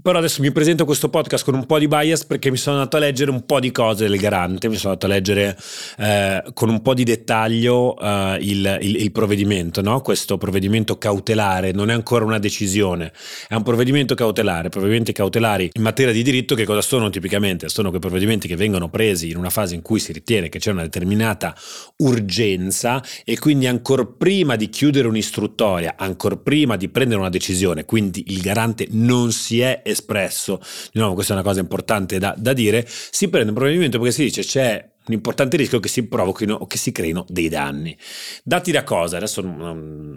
Però 0.00 0.18
adesso 0.18 0.40
mi 0.40 0.52
presento 0.52 0.84
questo 0.84 1.08
podcast 1.08 1.44
con 1.44 1.54
un 1.54 1.66
po' 1.66 1.80
di 1.80 1.88
bias 1.88 2.24
perché 2.26 2.48
mi 2.48 2.56
sono 2.56 2.76
andato 2.76 2.96
a 2.96 3.00
leggere 3.00 3.32
un 3.32 3.44
po' 3.44 3.58
di 3.58 3.72
cose 3.72 4.06
del 4.06 4.20
garante, 4.20 4.68
mi 4.68 4.76
sono 4.76 4.92
andato 4.92 5.10
a 5.10 5.14
leggere 5.16 5.58
eh, 5.98 6.44
con 6.54 6.68
un 6.68 6.80
po' 6.80 6.94
di 6.94 7.02
dettaglio 7.02 7.98
eh, 7.98 8.38
il, 8.40 8.78
il, 8.82 8.96
il, 9.02 9.10
provvedimento, 9.10 9.82
no? 9.82 10.00
questo 10.00 10.38
provvedimento 10.38 10.96
cautelare 10.96 11.72
non 11.72 11.90
è 11.90 11.92
ancora 11.92 12.24
una 12.24 12.38
decisione, 12.38 13.12
è 13.48 13.54
un 13.54 13.64
provvedimento 13.64 14.14
cautelare, 14.14 14.68
provvedimenti 14.68 15.10
cautelari 15.10 15.70
in 15.72 15.82
materia 15.82 16.12
di 16.12 16.22
diritto 16.22 16.54
che 16.54 16.64
cosa 16.64 16.82
sono 16.82 17.10
tipicamente? 17.10 17.68
Sono 17.68 17.88
quei 17.88 18.00
provvedimenti 18.00 18.46
che 18.46 18.54
vengono 18.54 18.88
presi 18.90 19.30
in 19.30 19.38
una 19.38 19.50
fase 19.50 19.74
in 19.74 19.82
cui 19.82 19.98
si 19.98 20.12
ritiene 20.12 20.48
che 20.48 20.60
c'è 20.60 20.70
una 20.70 20.82
determinata 20.82 21.52
urgenza 21.96 23.02
e 23.24 23.36
quindi 23.40 23.66
ancora 23.66 24.04
prima 24.04 24.54
di 24.54 24.68
chiudere 24.68 25.08
un'istruttoria, 25.08 25.94
ancora 25.96 26.36
prima 26.36 26.76
di 26.76 26.88
prendere 26.88 27.22
una 27.23 27.23
una 27.24 27.32
decisione, 27.32 27.84
quindi 27.84 28.24
il 28.28 28.40
garante 28.40 28.86
non 28.90 29.32
si 29.32 29.60
è 29.60 29.82
espresso, 29.84 30.60
di 30.92 30.98
nuovo 31.00 31.14
questa 31.14 31.32
è 31.32 31.36
una 31.36 31.44
cosa 31.44 31.60
importante 31.60 32.18
da, 32.18 32.34
da 32.36 32.52
dire, 32.52 32.86
si 32.86 33.28
prende 33.28 33.48
un 33.50 33.54
provvedimento 33.56 33.98
perché 33.98 34.12
si 34.12 34.22
dice 34.24 34.42
c'è 34.42 34.92
un 35.06 35.14
importante 35.14 35.58
rischio 35.58 35.80
che 35.80 35.88
si 35.88 36.06
provochino 36.06 36.54
o 36.54 36.66
che 36.66 36.78
si 36.78 36.90
creino 36.90 37.26
dei 37.28 37.48
danni. 37.48 37.96
Dati 38.42 38.72
da 38.72 38.84
cosa? 38.84 39.18
Adesso 39.18 39.42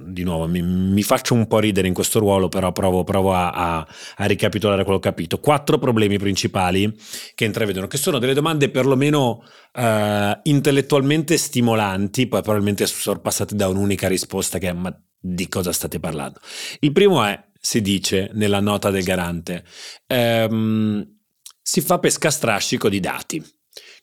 di 0.07 0.23
nuovo 0.23 0.47
mi, 0.47 0.61
mi 0.61 1.03
faccio 1.03 1.33
un 1.33 1.45
po' 1.47 1.59
ridere 1.59 1.87
in 1.87 1.93
questo 1.93 2.19
ruolo, 2.19 2.47
però 2.47 2.71
provo, 2.71 3.03
provo 3.03 3.33
a, 3.33 3.49
a, 3.49 3.87
a, 4.15 4.25
ricapitolare 4.25 4.83
quello 4.83 4.99
che 4.99 5.09
ho 5.09 5.11
capito. 5.11 5.39
Quattro 5.39 5.77
problemi 5.77 6.17
principali 6.17 6.93
che 7.35 7.43
intravedono, 7.43 7.87
che 7.87 7.97
sono 7.97 8.17
delle 8.17 8.33
domande 8.33 8.69
perlomeno 8.69 9.43
uh, 9.73 10.39
intellettualmente 10.43 11.35
stimolanti, 11.37 12.27
poi 12.27 12.41
probabilmente 12.41 12.85
sorpassate 12.87 13.55
da 13.55 13.67
un'unica 13.67 14.07
risposta 14.07 14.57
che 14.57 14.69
è 14.69 14.73
ma 14.73 14.97
di 15.19 15.47
cosa 15.47 15.71
state 15.71 15.99
parlando. 15.99 16.39
Il 16.79 16.91
primo 16.91 17.23
è, 17.23 17.41
si 17.59 17.81
dice 17.81 18.29
nella 18.33 18.59
nota 18.59 18.89
del 18.89 19.03
garante, 19.03 19.63
ehm, 20.07 21.15
si 21.61 21.81
fa 21.81 21.99
pesca 21.99 22.29
strascico 22.29 22.89
di 22.89 22.99
dati, 22.99 23.43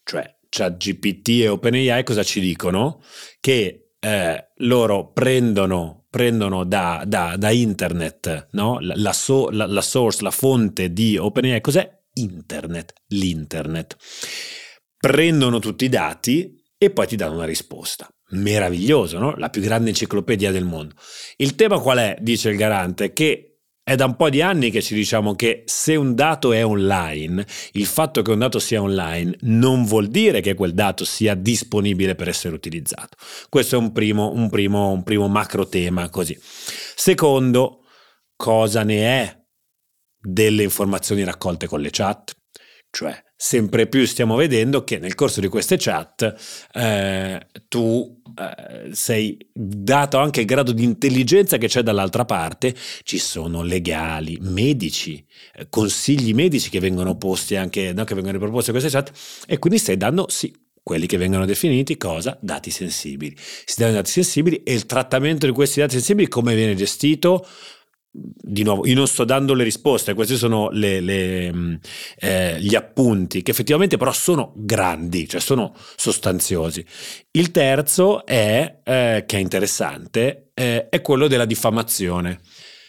cioè 0.02 0.36
ChatGPT 0.48 1.28
e 1.40 1.48
OpenAI 1.48 2.04
cosa 2.04 2.22
ci 2.22 2.40
dicono? 2.40 3.02
Che 3.40 3.94
eh, 3.98 4.48
loro 4.56 5.12
prendono, 5.12 6.06
prendono 6.10 6.64
da, 6.64 7.02
da, 7.06 7.36
da, 7.36 7.50
internet 7.50 8.48
no? 8.52 8.78
la, 8.80 8.94
la, 8.96 9.12
so, 9.12 9.50
la, 9.50 9.66
la 9.66 9.80
source, 9.80 10.22
la 10.22 10.30
fonte 10.30 10.92
di 10.92 11.16
OpenAI, 11.16 11.60
cos'è? 11.60 11.90
Internet, 12.12 12.92
l'internet. 13.08 13.96
Prendono 14.96 15.58
tutti 15.58 15.86
i 15.86 15.88
dati 15.88 16.62
e 16.78 16.90
poi 16.90 17.06
ti 17.06 17.16
danno 17.16 17.34
una 17.34 17.46
risposta 17.46 18.08
meraviglioso, 18.30 19.18
no? 19.18 19.34
la 19.36 19.50
più 19.50 19.60
grande 19.60 19.90
enciclopedia 19.90 20.50
del 20.50 20.64
mondo. 20.64 20.94
Il 21.36 21.54
tema 21.54 21.78
qual 21.78 21.98
è, 21.98 22.16
dice 22.20 22.50
il 22.50 22.56
garante, 22.56 23.12
che 23.12 23.54
è 23.84 23.96
da 23.96 24.06
un 24.06 24.16
po' 24.16 24.30
di 24.30 24.40
anni 24.40 24.70
che 24.70 24.80
ci 24.80 24.94
diciamo 24.94 25.34
che 25.34 25.62
se 25.66 25.94
un 25.94 26.14
dato 26.14 26.54
è 26.54 26.64
online, 26.64 27.46
il 27.72 27.84
fatto 27.84 28.22
che 28.22 28.30
un 28.30 28.38
dato 28.38 28.58
sia 28.58 28.80
online 28.80 29.36
non 29.42 29.84
vuol 29.84 30.08
dire 30.08 30.40
che 30.40 30.54
quel 30.54 30.72
dato 30.72 31.04
sia 31.04 31.34
disponibile 31.34 32.14
per 32.14 32.28
essere 32.28 32.54
utilizzato. 32.54 33.16
Questo 33.50 33.76
è 33.76 33.78
un 33.78 33.92
primo, 33.92 34.32
un 34.32 34.48
primo, 34.48 34.90
un 34.90 35.02
primo 35.02 35.28
macro 35.28 35.68
tema 35.68 36.08
così. 36.08 36.36
Secondo, 36.40 37.84
cosa 38.34 38.82
ne 38.84 39.22
è 39.22 39.42
delle 40.18 40.62
informazioni 40.62 41.22
raccolte 41.22 41.66
con 41.66 41.80
le 41.80 41.90
chat? 41.90 42.34
Cioè, 42.94 43.12
sempre 43.34 43.88
più 43.88 44.06
stiamo 44.06 44.36
vedendo 44.36 44.84
che 44.84 45.00
nel 45.00 45.16
corso 45.16 45.40
di 45.40 45.48
queste 45.48 45.76
chat 45.76 46.32
eh, 46.74 47.44
tu 47.66 48.22
eh, 48.38 48.94
sei 48.94 49.36
dato 49.52 50.18
anche 50.18 50.42
il 50.42 50.46
grado 50.46 50.70
di 50.70 50.84
intelligenza 50.84 51.58
che 51.58 51.66
c'è 51.66 51.82
dall'altra 51.82 52.24
parte, 52.24 52.72
ci 53.02 53.18
sono 53.18 53.62
legali, 53.62 54.38
medici, 54.40 55.26
eh, 55.56 55.66
consigli 55.68 56.32
medici 56.34 56.70
che 56.70 56.78
vengono 56.78 57.16
posti 57.16 57.56
anche, 57.56 57.92
no, 57.92 58.04
che 58.04 58.14
vengono 58.14 58.38
proposti 58.38 58.70
a 58.70 58.72
queste 58.72 58.90
chat 58.90 59.10
e 59.48 59.58
quindi 59.58 59.80
stai 59.80 59.96
dando 59.96 60.26
sì 60.28 60.56
quelli 60.80 61.06
che 61.06 61.16
vengono 61.16 61.46
definiti 61.46 61.96
cosa? 61.96 62.38
Dati 62.40 62.70
sensibili. 62.70 63.34
Si 63.36 63.80
danno 63.80 63.94
dati 63.94 64.10
sensibili 64.10 64.62
e 64.62 64.72
il 64.72 64.86
trattamento 64.86 65.46
di 65.46 65.52
questi 65.52 65.80
dati 65.80 65.94
sensibili 65.94 66.28
come 66.28 66.54
viene 66.54 66.76
gestito? 66.76 67.44
Di 68.16 68.62
nuovo, 68.62 68.86
io 68.86 68.94
non 68.94 69.08
sto 69.08 69.24
dando 69.24 69.54
le 69.54 69.64
risposte, 69.64 70.14
questi 70.14 70.36
sono 70.36 70.70
le, 70.70 71.00
le, 71.00 71.52
mm, 71.52 71.74
eh, 72.20 72.60
gli 72.60 72.76
appunti 72.76 73.42
che 73.42 73.50
effettivamente 73.50 73.96
però 73.96 74.12
sono 74.12 74.52
grandi, 74.54 75.28
cioè 75.28 75.40
sono 75.40 75.74
sostanziosi. 75.96 76.84
Il 77.32 77.50
terzo 77.50 78.24
è, 78.24 78.80
eh, 78.84 79.24
che 79.26 79.36
è 79.36 79.40
interessante, 79.40 80.50
eh, 80.54 80.88
è 80.88 81.00
quello 81.00 81.26
della 81.26 81.44
diffamazione. 81.44 82.40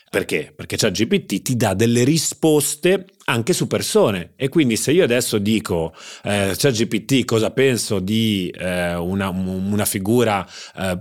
Perché? 0.07 0.53
Perché 0.55 0.77
ChatGPT 0.77 1.41
ti 1.41 1.55
dà 1.57 1.73
delle 1.73 2.03
risposte 2.03 3.05
anche 3.25 3.51
su 3.51 3.67
persone 3.67 4.33
e 4.38 4.47
quindi 4.47 4.77
se 4.77 4.91
io 4.91 5.03
adesso 5.03 5.39
dico 5.39 5.93
eh, 6.23 6.53
ChatGPT 6.55 7.25
cosa 7.25 7.51
penso 7.51 7.99
di 7.99 8.49
eh, 8.55 8.95
una, 8.95 9.27
una, 9.29 9.83
figura 9.83 10.47
eh, 10.77 10.99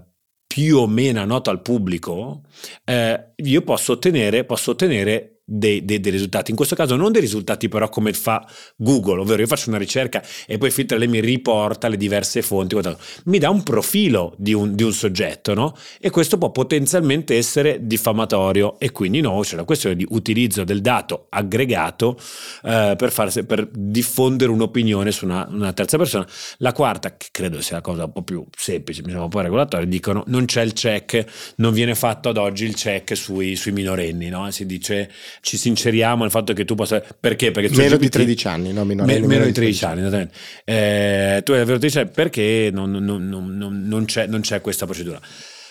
più 0.55 0.77
o 0.79 0.87
meno 0.87 1.25
nota 1.25 1.51
al 1.51 1.63
pubblico, 1.63 2.43
eh, 2.85 3.33
io 3.35 3.63
posso 3.63 3.95
ottenere, 3.95 4.45
posso 4.45 4.71
ottenere 4.71 5.34
dei, 5.45 5.85
dei, 5.85 6.01
dei, 6.01 6.11
risultati. 6.11 6.51
In 6.51 6.57
questo 6.57 6.75
caso 6.75 6.97
non 6.97 7.13
dei 7.13 7.21
risultati 7.21 7.69
però 7.69 7.89
come 7.89 8.13
fa 8.13 8.47
Google, 8.77 9.21
ovvero 9.21 9.43
io 9.43 9.47
faccio 9.47 9.69
una 9.69 9.79
ricerca 9.79 10.23
e 10.47 10.59
poi 10.59 10.71
Filtra 10.71 10.97
lei 10.97 11.09
mi 11.09 11.21
riporta 11.21 11.89
le 11.89 11.97
diverse 11.97 12.43
fonti, 12.43 12.77
mi 13.25 13.39
dà 13.39 13.51
un 13.51 13.63
profilo 13.63 14.35
di 14.39 14.53
un, 14.53 14.75
di 14.75 14.83
un 14.83 14.93
soggetto, 14.93 15.55
no? 15.55 15.77
E 16.01 16.11
questo 16.11 16.39
può 16.39 16.51
potenzialmente 16.51 17.37
essere 17.37 17.87
diffamatorio 17.87 18.79
e 18.79 18.91
quindi 18.91 19.21
no, 19.21 19.41
c'è 19.41 19.57
la 19.57 19.65
questione 19.65 19.97
di 19.97 20.07
utilizzo 20.11 20.65
del 20.65 20.81
dato 20.81 21.27
aggregato 21.29 22.19
eh, 22.63 22.95
per, 22.97 23.13
farsi, 23.13 23.45
per 23.45 23.69
diffondere 23.71 24.51
un'opinione 24.51 25.11
su 25.13 25.25
una, 25.25 25.47
una, 25.51 25.73
terza 25.73 25.99
persona. 25.99 26.27
La 26.59 26.73
quarta, 26.73 27.17
che 27.17 27.29
credo 27.31 27.61
sia 27.61 27.77
la 27.77 27.83
cosa 27.83 28.05
un 28.05 28.13
po' 28.13 28.23
più 28.23 28.45
semplice, 28.57 29.03
sembra 29.03 29.23
un 29.23 29.29
po' 29.29 29.41
regolatoria, 29.41 29.87
dicono 29.87 30.25
non 30.27 30.47
c'è 30.47 30.63
il 30.63 30.73
check, 30.73 31.55
non 31.57 31.73
viene 31.73 31.95
fatto 31.95 32.29
ad 32.31 32.37
oggi 32.37 32.65
il 32.65 32.75
check 32.75 33.17
sui, 33.17 33.57
sui 33.57 33.73
minorenni, 33.73 34.29
no? 34.29 34.51
Si 34.51 34.67
dice 34.67 35.11
ci 35.45 35.59
sinceriamo 35.59 36.23
nel 36.23 36.31
fatto 36.31 36.55
che 36.55 36.65
tu 36.65 36.75
possa... 36.75 37.05
Perché? 37.21 37.51
Perché 37.51 37.69
tu 37.69 37.77
meno 37.77 37.97
GPT, 37.97 38.01
di 38.01 38.09
13 38.09 38.47
anni, 38.49 38.73
no? 38.73 38.85
Minore, 38.87 39.13
me, 39.13 39.27
meno, 39.27 39.45
di 39.45 39.53
13 39.53 39.85
anni, 39.85 40.03
anni 40.03 40.29
eh, 40.65 41.43
tu 41.45 41.53
hai 41.53 41.59
davvero 41.59 41.79
13 41.79 41.99
anni 41.99 42.11
perché 42.11 42.71
non, 42.73 42.91
non, 42.91 43.29
non, 43.29 43.83
non, 43.87 44.05
c'è, 44.07 44.27
non 44.27 44.41
c'è 44.41 44.63
questa 44.63 44.87
procedura. 44.87 45.21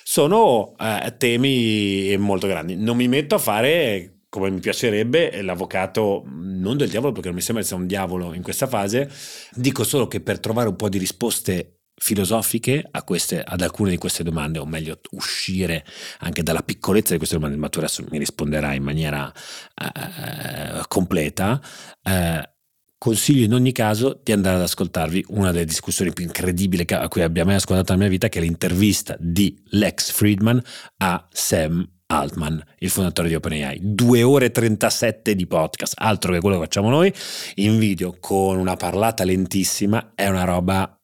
Sono 0.03 0.75
eh, 0.79 1.15
temi 1.17 2.15
molto 2.17 2.45
grandi. 2.45 2.75
Non 2.75 2.95
mi 2.95 3.07
metto 3.07 3.33
a 3.33 3.39
fare 3.39 4.19
come 4.29 4.51
mi 4.51 4.59
piacerebbe, 4.59 5.41
l'avvocato 5.41 6.23
non 6.25 6.77
del 6.77 6.89
diavolo 6.89 7.11
perché 7.11 7.27
non 7.27 7.37
mi 7.37 7.43
sembra 7.43 7.63
sia 7.63 7.75
un 7.75 7.87
diavolo 7.87 8.33
in 8.33 8.43
questa 8.43 8.67
fase, 8.67 9.09
dico 9.53 9.83
solo 9.83 10.07
che 10.07 10.21
per 10.21 10.39
trovare 10.39 10.69
un 10.69 10.75
po' 10.75 10.89
di 10.89 10.99
risposte 10.99 11.82
filosofiche 12.03 12.89
queste, 13.05 13.41
ad 13.41 13.61
alcune 13.61 13.91
di 13.91 13.97
queste 13.97 14.23
domande, 14.23 14.59
o 14.59 14.65
meglio 14.65 14.99
uscire 15.11 15.85
anche 16.19 16.43
dalla 16.43 16.61
piccolezza 16.61 17.13
di 17.13 17.17
queste 17.17 17.35
domande, 17.35 17.55
ma 17.55 17.69
tu 17.69 17.79
adesso 17.79 18.03
mi 18.09 18.17
risponderai 18.17 18.75
in 18.75 18.83
maniera 18.83 19.31
eh, 19.31 20.83
completa. 20.89 21.61
Eh, 22.03 22.49
consiglio 22.97 23.45
in 23.45 23.53
ogni 23.53 23.71
caso 23.71 24.19
di 24.21 24.33
andare 24.33 24.57
ad 24.57 24.63
ascoltarvi 24.63 25.25
una 25.29 25.51
delle 25.51 25.63
discussioni 25.63 26.11
più 26.11 26.25
incredibili 26.25 26.85
a 26.89 27.07
cui 27.07 27.21
abbia 27.21 27.45
mai 27.45 27.55
ascoltato 27.55 27.93
nella 27.93 28.03
mia 28.03 28.11
vita, 28.11 28.27
che 28.27 28.39
è 28.39 28.41
l'intervista 28.41 29.15
di 29.17 29.57
Lex 29.69 30.11
Friedman 30.11 30.61
a 30.97 31.25
Sam 31.31 31.89
Altman, 32.07 32.61
il 32.79 32.89
fondatore 32.89 33.29
di 33.29 33.35
OpenAI. 33.35 33.79
Due 33.81 34.23
ore 34.23 34.47
e 34.47 34.51
37 34.51 35.35
di 35.35 35.47
podcast, 35.47 35.93
altro 35.95 36.33
che 36.33 36.41
quello 36.41 36.57
che 36.57 36.63
facciamo 36.63 36.89
noi, 36.89 37.13
in 37.55 37.77
video 37.79 38.17
con 38.19 38.57
una 38.57 38.75
parlata 38.75 39.23
lentissima, 39.23 40.11
è 40.15 40.27
una 40.27 40.43
roba 40.43 40.97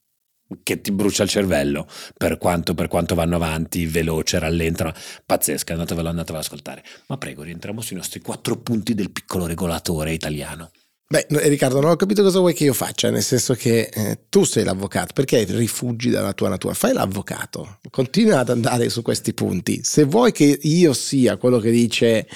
che 0.64 0.82
ti 0.82 0.92
brucia 0.92 1.24
il 1.24 1.30
cervello 1.30 1.88
per 2.18 2.38
quanto, 2.38 2.74
per 2.74 2.88
quanto 2.88 3.16
vanno 3.16 3.36
avanti, 3.36 3.86
veloce, 3.86 4.40
rallentano. 4.40 4.94
Pazzesca, 5.26 5.74
andatevelo, 5.74 6.10
andatevelo 6.10 6.40
ad 6.40 6.44
ascoltare. 6.44 6.84
Ma 7.08 7.18
prego, 7.18 7.44
rientriamo 7.44 7.82
sui 7.82 7.96
nostri 7.96 8.20
quattro 8.22 8.58
punti 8.58 8.94
del 8.96 9.12
piccolo 9.12 9.46
regolatore 9.46 10.14
italiano. 10.14 10.72
Beh, 11.12 11.26
Riccardo, 11.28 11.82
non 11.82 11.90
ho 11.90 11.96
capito 11.96 12.22
cosa 12.22 12.38
vuoi 12.38 12.54
che 12.54 12.66
io 12.66 12.74
faccia, 12.74 13.10
nel 13.10 13.24
senso 13.24 13.56
che 13.56 13.90
eh, 13.92 14.26
tu 14.30 14.44
sei 14.44 14.64
l'avvocato, 14.64 15.14
perché 15.14 15.44
rifugi 15.44 16.12
dalla 16.12 16.34
tua 16.34 16.50
natura? 16.50 16.76
Fai 16.76 16.94
l'avvocato, 16.94 17.80
continua 17.90 18.38
ad 18.38 18.50
andare 18.50 18.90
su 18.90 19.02
questi 19.02 19.34
punti. 19.34 19.80
Se 19.84 20.04
vuoi 20.04 20.32
che 20.32 20.60
io 20.62 20.94
sia 20.94 21.38
quello 21.38 21.58
che 21.58 21.72
dice 21.72 22.28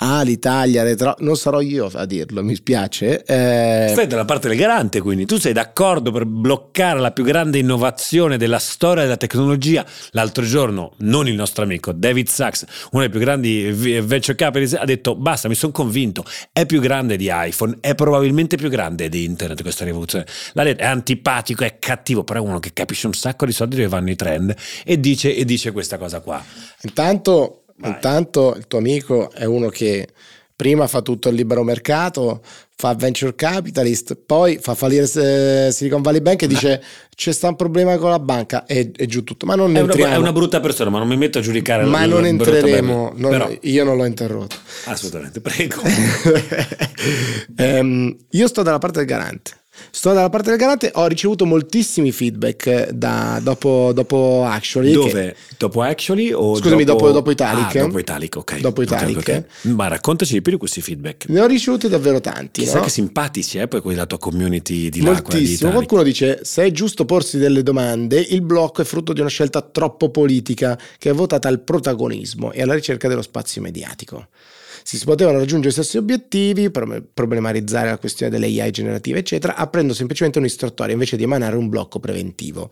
ah 0.00 0.22
l'Italia 0.22 0.82
retro 0.82 1.14
non 1.20 1.36
sarò 1.36 1.60
io 1.60 1.90
a 1.92 2.04
dirlo 2.06 2.42
mi 2.44 2.54
spiace 2.54 3.24
eh... 3.24 3.88
stai 3.90 4.06
dalla 4.06 4.24
parte 4.24 4.48
del 4.48 4.56
garante 4.56 5.00
quindi. 5.00 5.26
Tu 5.26 5.38
sei 5.38 5.52
d'accordo 5.52 6.10
per 6.10 6.24
bloccare 6.24 7.00
la 7.00 7.10
più 7.10 7.24
grande 7.24 7.58
innovazione 7.58 8.36
della 8.36 8.58
storia 8.58 9.02
della 9.02 9.16
tecnologia? 9.16 9.84
L'altro 10.10 10.44
giorno 10.44 10.92
non 10.98 11.26
il 11.26 11.34
nostro 11.34 11.64
amico 11.64 11.92
David 11.92 12.28
Sachs 12.28 12.64
uno 12.92 13.02
dei 13.02 13.10
più 13.10 13.20
grandi 13.20 13.70
venture 13.70 14.34
capitalist 14.34 14.74
ha 14.74 14.84
detto 14.84 15.14
basta 15.14 15.48
mi 15.48 15.54
sono 15.54 15.72
convinto 15.72 16.24
è 16.52 16.64
più 16.66 16.80
grande 16.80 17.16
di 17.16 17.28
iPhone 17.30 17.78
è 17.80 17.94
probabilmente 17.94 18.56
più 18.56 18.68
grande 18.68 19.08
di 19.08 19.24
internet 19.24 19.62
questa 19.62 19.84
rivoluzione. 19.84 20.26
L'ha 20.52 20.62
detto 20.62 20.82
è 20.82 20.86
antipatico 20.86 21.64
è 21.64 21.78
cattivo 21.78 22.24
però 22.24 22.40
è 22.40 22.42
uno 22.42 22.60
che 22.60 22.72
capisce 22.72 23.06
un 23.06 23.14
sacco 23.14 23.46
di 23.46 23.52
soldi 23.52 23.76
dove 23.76 23.88
vanno 23.88 24.10
i 24.10 24.16
trend. 24.16 24.54
E 24.84 25.00
dice, 25.00 25.34
e 25.34 25.44
dice 25.44 25.72
questa 25.72 25.98
cosa 25.98 26.20
qua. 26.20 26.42
Intanto 26.82 27.64
Vai. 27.78 27.90
Intanto 27.90 28.54
il 28.56 28.66
tuo 28.66 28.78
amico 28.78 29.30
è 29.30 29.44
uno 29.44 29.68
che 29.68 30.08
prima 30.58 30.88
fa 30.88 31.02
tutto 31.02 31.28
il 31.28 31.36
libero 31.36 31.62
mercato, 31.62 32.40
fa 32.74 32.92
venture 32.94 33.34
capitalist, 33.36 34.16
poi 34.16 34.58
fa 34.60 34.74
fallire 34.74 35.04
eh, 35.04 35.70
Silicon 35.70 36.02
Valley 36.02 36.20
Bank 36.20 36.42
e 36.42 36.46
ma 36.46 36.52
dice 36.52 36.82
c'è 37.14 37.32
sta 37.32 37.48
un 37.48 37.54
problema 37.54 37.96
con 37.96 38.10
la 38.10 38.18
banca 38.18 38.66
e, 38.66 38.90
e 38.96 39.06
giù 39.06 39.22
tutto. 39.22 39.46
Ma 39.46 39.54
non 39.54 39.76
è 39.76 39.80
una, 39.80 39.92
è 39.92 40.16
una, 40.16 40.32
brutta 40.32 40.58
persona, 40.58 40.90
ma 40.90 40.98
non 40.98 41.06
mi 41.06 41.16
metto 41.16 41.38
a 41.38 41.40
giudicare. 41.40 41.84
Ma 41.84 42.06
non 42.06 42.26
entreremo, 42.26 43.12
non, 43.14 43.30
Però, 43.30 43.50
io 43.60 43.84
non 43.84 43.96
l'ho 43.96 44.04
interrotto. 44.04 44.56
Assolutamente, 44.86 45.40
prego. 45.40 45.80
um, 47.58 48.16
io 48.30 48.48
sto 48.48 48.62
dalla 48.62 48.78
parte 48.78 48.98
del 48.98 49.06
garante. 49.06 49.57
Sto 49.90 50.12
dalla 50.12 50.28
parte 50.28 50.50
del 50.50 50.58
garante, 50.58 50.90
ho 50.94 51.06
ricevuto 51.06 51.46
moltissimi 51.46 52.12
feedback 52.12 52.90
da, 52.90 53.40
dopo, 53.42 53.92
dopo 53.94 54.44
Actually. 54.44 54.92
Dove? 54.92 55.10
Che... 55.10 55.36
Dopo 55.56 55.82
Actually 55.82 56.32
o 56.32 56.56
Scusami, 56.56 56.84
dopo, 56.84 57.06
dopo, 57.06 57.12
dopo 57.12 57.30
Italic? 57.30 57.76
Ah, 57.76 57.80
dopo 57.80 57.98
Italic, 57.98 58.36
ok. 58.36 58.60
Dopo 58.60 58.82
Italic. 58.82 59.18
Okay, 59.18 59.36
okay. 59.36 59.72
Ma 59.72 59.88
raccontaci 59.88 60.34
di 60.34 60.42
più 60.42 60.52
di 60.52 60.58
questi 60.58 60.80
feedback. 60.80 61.28
Ne 61.28 61.40
ho 61.40 61.46
ricevuti 61.46 61.88
davvero 61.88 62.20
tanti. 62.20 62.62
Chissà 62.62 62.78
no? 62.78 62.84
che 62.84 62.90
simpatici, 62.90 63.58
eh, 63.58 63.68
poi 63.68 63.80
quelli 63.80 63.96
della 63.96 64.08
tua 64.08 64.18
community 64.18 64.88
di 64.88 65.02
là. 65.02 65.12
Moltissimo. 65.12 65.70
Qualcuno 65.70 66.02
dice, 66.02 66.40
se 66.42 66.64
è 66.64 66.70
giusto 66.70 67.04
porsi 67.04 67.38
delle 67.38 67.62
domande, 67.62 68.20
il 68.20 68.42
blocco 68.42 68.82
è 68.82 68.84
frutto 68.84 69.12
di 69.12 69.20
una 69.20 69.28
scelta 69.28 69.60
troppo 69.62 70.10
politica 70.10 70.78
che 70.98 71.10
è 71.10 71.12
votata 71.12 71.48
al 71.48 71.60
protagonismo 71.60 72.52
e 72.52 72.62
alla 72.62 72.74
ricerca 72.74 73.08
dello 73.08 73.22
spazio 73.22 73.62
mediatico 73.62 74.28
si 74.96 75.04
potevano 75.04 75.38
raggiungere 75.38 75.68
gli 75.68 75.72
stessi 75.72 75.98
obiettivi, 75.98 76.70
problematizzare 76.70 77.90
la 77.90 77.98
questione 77.98 78.32
delle 78.32 78.46
AI 78.46 78.70
generative, 78.70 79.18
eccetera, 79.18 79.54
aprendo 79.54 79.92
semplicemente 79.92 80.38
un'istruttoria 80.38 80.94
invece 80.94 81.18
di 81.18 81.24
emanare 81.24 81.56
un 81.56 81.68
blocco 81.68 82.00
preventivo. 82.00 82.70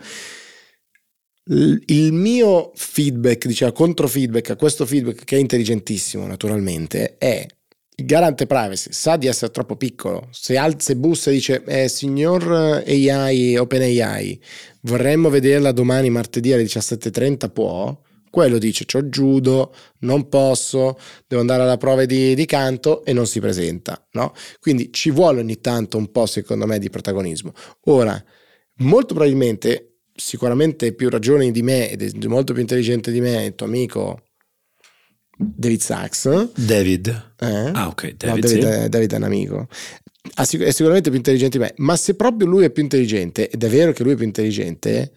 Il 1.49 2.13
mio 2.13 2.73
feedback, 2.75 3.47
diciamo, 3.47 3.73
controfeedback 3.73 4.51
a 4.51 4.57
questo 4.57 4.87
feedback 4.87 5.25
che 5.25 5.37
è 5.37 5.39
intelligentissimo 5.39 6.27
naturalmente, 6.27 7.19
è 7.19 7.47
il 7.99 8.05
garante 8.05 8.47
privacy 8.47 8.93
sa 8.93 9.17
di 9.17 9.27
essere 9.27 9.53
troppo 9.53 9.77
piccolo. 9.77 10.29
Se, 10.31 10.57
al- 10.57 10.81
se 10.81 10.97
bussa 10.97 11.31
e 11.31 11.35
dice, 11.35 11.63
eh, 11.67 11.89
signor 11.89 12.83
AI, 12.87 13.57
OpenAI, 13.59 14.41
vorremmo 14.81 15.29
vederla 15.29 15.71
domani 15.73 16.09
martedì 16.09 16.53
alle 16.53 16.65
17.30, 16.65 17.51
può? 17.51 18.05
Quello 18.31 18.59
dice 18.59 18.85
c'ho 18.85 19.05
judo, 19.05 19.75
non 20.01 20.29
posso, 20.29 20.99
devo 21.27 21.41
andare 21.41 21.63
alla 21.63 21.77
prova 21.77 22.05
di, 22.05 22.35
di, 22.35 22.47
canto 22.47 23.05
e 23.05 23.13
non 23.13 23.27
si 23.27 23.41
presenta, 23.41 24.07
no? 24.13 24.35
Quindi 24.61 24.93
ci 24.93 25.11
vuole 25.11 25.41
ogni 25.41 25.61
tanto 25.61 25.97
un 25.97 26.11
po', 26.11 26.27
secondo 26.27 26.67
me, 26.67 26.79
di 26.79 26.91
protagonismo. 26.91 27.53
Ora, 27.85 28.23
molto 28.79 29.15
probabilmente, 29.15 30.01
sicuramente 30.15 30.93
più 30.93 31.09
ragioni 31.09 31.51
di 31.51 31.63
me 31.63 31.91
ed 31.91 32.03
è 32.03 32.27
molto 32.27 32.53
più 32.53 32.63
intelligente 32.63 33.11
di 33.11 33.21
me, 33.21 33.45
il 33.45 33.55
tuo 33.55 33.67
amico 33.67 34.21
David 35.37 35.81
Sachs. 35.81 36.53
David. 36.55 37.35
Eh? 37.39 37.71
Ah, 37.73 37.89
ok. 37.89 38.15
David, 38.15 38.45
no, 38.45 38.49
David, 38.49 38.63
sì. 38.63 38.69
è, 38.69 38.89
David 38.89 39.13
è 39.13 39.17
un 39.17 39.23
amico. 39.23 39.69
È 40.35 40.45
sicuramente 40.45 41.09
più 41.11 41.19
intelligente 41.19 41.59
di 41.59 41.65
me, 41.65 41.73
ma 41.77 41.97
se 41.97 42.17
proprio 42.17 42.49
lui 42.49 42.65
è 42.65 42.71
più 42.71 42.83
intelligente, 42.83 43.49
ed 43.49 43.63
è 43.63 43.69
vero 43.69 43.93
che 43.93 44.03
lui 44.03 44.13
è 44.13 44.17
più 44.17 44.25
intelligente, 44.25 45.13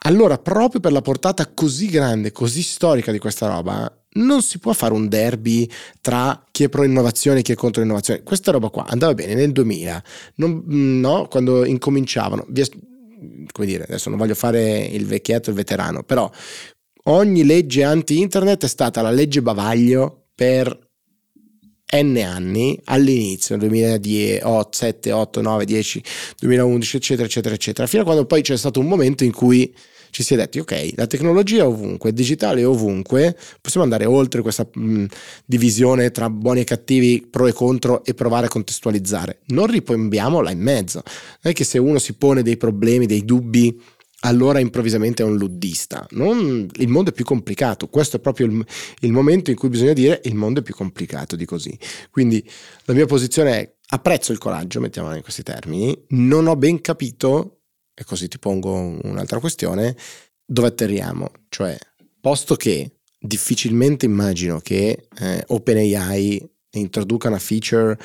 allora, 0.00 0.38
proprio 0.38 0.80
per 0.80 0.92
la 0.92 1.02
portata 1.02 1.50
così 1.52 1.88
grande, 1.88 2.32
così 2.32 2.62
storica 2.62 3.12
di 3.12 3.18
questa 3.18 3.48
roba, 3.48 3.92
non 4.14 4.42
si 4.42 4.58
può 4.58 4.72
fare 4.72 4.94
un 4.94 5.08
derby 5.08 5.68
tra 6.00 6.44
chi 6.50 6.64
è 6.64 6.68
pro 6.68 6.84
innovazione 6.84 7.40
e 7.40 7.42
chi 7.42 7.52
è 7.52 7.56
contro 7.56 7.82
l'innovazione. 7.82 8.22
Questa 8.22 8.50
roba 8.50 8.68
qua 8.68 8.86
andava 8.86 9.14
bene 9.14 9.34
nel 9.34 9.52
2000, 9.52 10.02
non, 10.36 10.64
mm, 10.70 11.00
no? 11.00 11.26
quando 11.28 11.64
incominciavano. 11.64 12.46
Come 13.52 13.66
dire, 13.66 13.84
adesso 13.84 14.08
non 14.08 14.18
voglio 14.18 14.34
fare 14.34 14.84
il 14.84 15.04
vecchietto, 15.04 15.50
il 15.50 15.56
veterano, 15.56 16.04
però 16.04 16.30
ogni 17.04 17.44
legge 17.44 17.82
anti-internet 17.82 18.64
è 18.64 18.68
stata 18.68 19.02
la 19.02 19.10
legge 19.10 19.42
bavaglio 19.42 20.28
per 20.34 20.87
N 21.96 22.16
anni 22.18 22.78
all'inizio, 22.84 23.56
nel 23.56 23.68
2007, 23.68 25.12
8, 25.12 25.40
9, 25.40 25.64
10, 25.64 26.02
2011, 26.40 26.96
eccetera, 26.96 27.26
eccetera, 27.26 27.54
eccetera, 27.54 27.86
fino 27.86 28.02
a 28.02 28.04
quando 28.04 28.26
poi 28.26 28.42
c'è 28.42 28.56
stato 28.56 28.80
un 28.80 28.86
momento 28.86 29.24
in 29.24 29.32
cui 29.32 29.74
ci 30.10 30.22
si 30.22 30.34
è 30.34 30.36
detti 30.36 30.58
ok, 30.58 30.92
la 30.96 31.06
tecnologia 31.06 31.62
è 31.62 31.66
ovunque, 31.66 32.10
il 32.10 32.14
digitale 32.14 32.62
è 32.62 32.66
ovunque, 32.66 33.36
possiamo 33.60 33.84
andare 33.84 34.04
oltre 34.04 34.42
questa 34.42 34.66
mh, 34.70 35.04
divisione 35.44 36.10
tra 36.10 36.30
buoni 36.30 36.60
e 36.60 36.64
cattivi, 36.64 37.26
pro 37.28 37.46
e 37.46 37.52
contro 37.52 38.04
e 38.04 38.14
provare 38.14 38.46
a 38.46 38.48
contestualizzare. 38.48 39.40
Non 39.46 39.66
ripombiamola 39.66 40.50
in 40.50 40.60
mezzo. 40.60 41.02
Non 41.42 41.52
è 41.52 41.56
che 41.56 41.64
se 41.64 41.78
uno 41.78 41.98
si 41.98 42.14
pone 42.14 42.42
dei 42.42 42.56
problemi, 42.56 43.06
dei 43.06 43.24
dubbi, 43.24 43.80
allora 44.20 44.58
improvvisamente 44.58 45.22
è 45.22 45.26
un 45.26 45.36
luddista. 45.36 46.06
Non, 46.10 46.68
il 46.76 46.88
mondo 46.88 47.10
è 47.10 47.12
più 47.12 47.24
complicato, 47.24 47.88
questo 47.88 48.16
è 48.16 48.20
proprio 48.20 48.46
il, 48.46 48.66
il 49.00 49.12
momento 49.12 49.50
in 49.50 49.56
cui 49.56 49.68
bisogna 49.68 49.92
dire 49.92 50.20
il 50.24 50.34
mondo 50.34 50.60
è 50.60 50.62
più 50.62 50.74
complicato 50.74 51.36
di 51.36 51.44
così. 51.44 51.78
Quindi 52.10 52.44
la 52.84 52.94
mia 52.94 53.06
posizione 53.06 53.58
è 53.58 53.74
apprezzo 53.90 54.32
il 54.32 54.38
coraggio, 54.38 54.80
mettiamola 54.80 55.16
in 55.16 55.22
questi 55.22 55.42
termini, 55.42 55.96
non 56.08 56.46
ho 56.46 56.56
ben 56.56 56.80
capito 56.80 57.60
e 57.94 58.04
così 58.04 58.28
ti 58.28 58.38
pongo 58.38 58.98
un'altra 59.02 59.40
questione, 59.40 59.96
dove 60.44 60.68
atterriamo? 60.68 61.30
Cioè, 61.48 61.76
posto 62.20 62.54
che 62.54 62.98
difficilmente 63.18 64.06
immagino 64.06 64.60
che 64.60 65.08
eh, 65.18 65.44
OpenAI 65.46 66.48
introduca 66.72 67.28
una 67.28 67.38
feature 67.38 67.98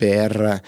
per 0.00 0.62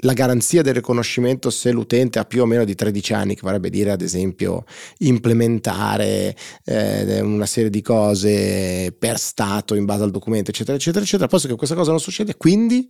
la 0.00 0.12
garanzia 0.12 0.60
del 0.60 0.74
riconoscimento 0.74 1.48
se 1.48 1.70
l'utente 1.70 2.18
ha 2.18 2.26
più 2.26 2.42
o 2.42 2.44
meno 2.44 2.62
di 2.66 2.74
13 2.74 3.14
anni, 3.14 3.34
che 3.34 3.40
vorrebbe 3.40 3.70
dire 3.70 3.90
ad 3.90 4.02
esempio 4.02 4.64
implementare 4.98 6.36
eh, 6.66 7.20
una 7.22 7.46
serie 7.46 7.70
di 7.70 7.80
cose 7.80 8.94
per 8.98 9.18
stato 9.18 9.74
in 9.74 9.86
base 9.86 10.02
al 10.02 10.10
documento, 10.10 10.50
eccetera, 10.50 10.76
eccetera, 10.76 11.02
eccetera, 11.02 11.26
posto 11.26 11.48
che 11.48 11.56
questa 11.56 11.74
cosa 11.74 11.90
non 11.90 12.00
succede, 12.00 12.36
quindi 12.36 12.86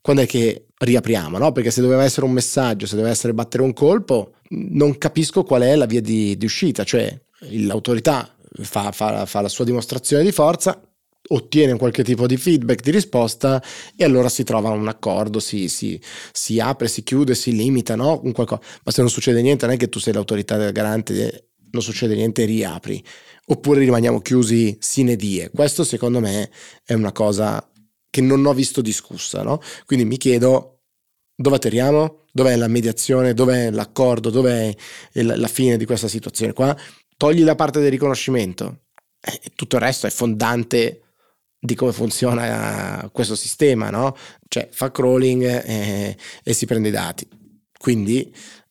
quando 0.00 0.22
è 0.22 0.26
che 0.26 0.68
riapriamo, 0.78 1.36
no? 1.36 1.52
Perché 1.52 1.70
se 1.70 1.82
doveva 1.82 2.04
essere 2.04 2.24
un 2.24 2.32
messaggio, 2.32 2.86
se 2.86 2.94
doveva 2.94 3.12
essere 3.12 3.34
battere 3.34 3.64
un 3.64 3.74
colpo, 3.74 4.36
non 4.48 4.96
capisco 4.96 5.44
qual 5.44 5.60
è 5.60 5.76
la 5.76 5.84
via 5.84 6.00
di, 6.00 6.38
di 6.38 6.44
uscita, 6.46 6.84
cioè 6.84 7.14
l'autorità 7.50 8.34
fa, 8.62 8.92
fa, 8.92 9.26
fa 9.26 9.40
la 9.42 9.48
sua 9.48 9.66
dimostrazione 9.66 10.22
di 10.22 10.32
forza, 10.32 10.80
ottiene 11.26 11.76
qualche 11.76 12.04
tipo 12.04 12.26
di 12.26 12.36
feedback, 12.36 12.82
di 12.82 12.90
risposta 12.90 13.62
e 13.96 14.04
allora 14.04 14.28
si 14.28 14.44
trova 14.44 14.70
un 14.70 14.88
accordo, 14.88 15.40
si, 15.40 15.68
si, 15.68 16.00
si 16.32 16.60
apre, 16.60 16.88
si 16.88 17.02
chiude, 17.02 17.34
si 17.34 17.54
limita, 17.54 17.96
no? 17.96 18.20
Un 18.22 18.32
qualcosa. 18.32 18.60
Ma 18.84 18.92
se 18.92 19.00
non 19.00 19.10
succede 19.10 19.40
niente 19.40 19.66
non 19.66 19.74
è 19.74 19.78
che 19.78 19.88
tu 19.88 19.98
sei 19.98 20.12
l'autorità 20.12 20.56
del 20.56 20.72
garante, 20.72 21.52
non 21.70 21.82
succede 21.82 22.14
niente 22.14 22.44
riapri. 22.44 23.02
Oppure 23.46 23.80
rimaniamo 23.80 24.20
chiusi 24.20 24.76
sine 24.80 25.16
die. 25.16 25.50
Questo 25.50 25.84
secondo 25.84 26.20
me 26.20 26.50
è 26.84 26.94
una 26.94 27.12
cosa 27.12 27.66
che 28.10 28.20
non 28.20 28.44
ho 28.46 28.54
visto 28.54 28.80
discussa, 28.80 29.42
no? 29.42 29.60
Quindi 29.86 30.04
mi 30.04 30.18
chiedo 30.18 30.82
dove 31.36 31.56
atterriamo, 31.56 32.26
dov'è 32.32 32.56
la 32.56 32.68
mediazione, 32.68 33.34
dov'è 33.34 33.70
l'accordo, 33.70 34.30
dov'è 34.30 34.74
il, 35.12 35.34
la 35.36 35.48
fine 35.48 35.76
di 35.76 35.84
questa 35.84 36.08
situazione 36.08 36.52
qua. 36.52 36.76
Togli 37.16 37.42
la 37.42 37.54
parte 37.54 37.80
del 37.80 37.90
riconoscimento 37.90 38.82
e 39.20 39.52
tutto 39.54 39.76
il 39.76 39.82
resto 39.82 40.06
è 40.06 40.10
fondante 40.10 41.03
di 41.64 41.74
come 41.74 41.92
funziona 41.92 43.08
questo 43.10 43.34
sistema, 43.34 43.88
no? 43.88 44.14
Cioè 44.48 44.68
fa 44.70 44.90
crawling 44.90 45.42
e, 45.64 46.16
e 46.42 46.52
si 46.52 46.66
prende 46.66 46.88
i 46.88 46.92
dati. 46.92 47.26
Quindi 47.78 48.30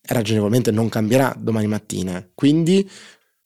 ragionevolmente 0.10 0.70
non 0.70 0.90
cambierà 0.90 1.36
domani 1.36 1.66
mattina. 1.66 2.24
Quindi 2.36 2.88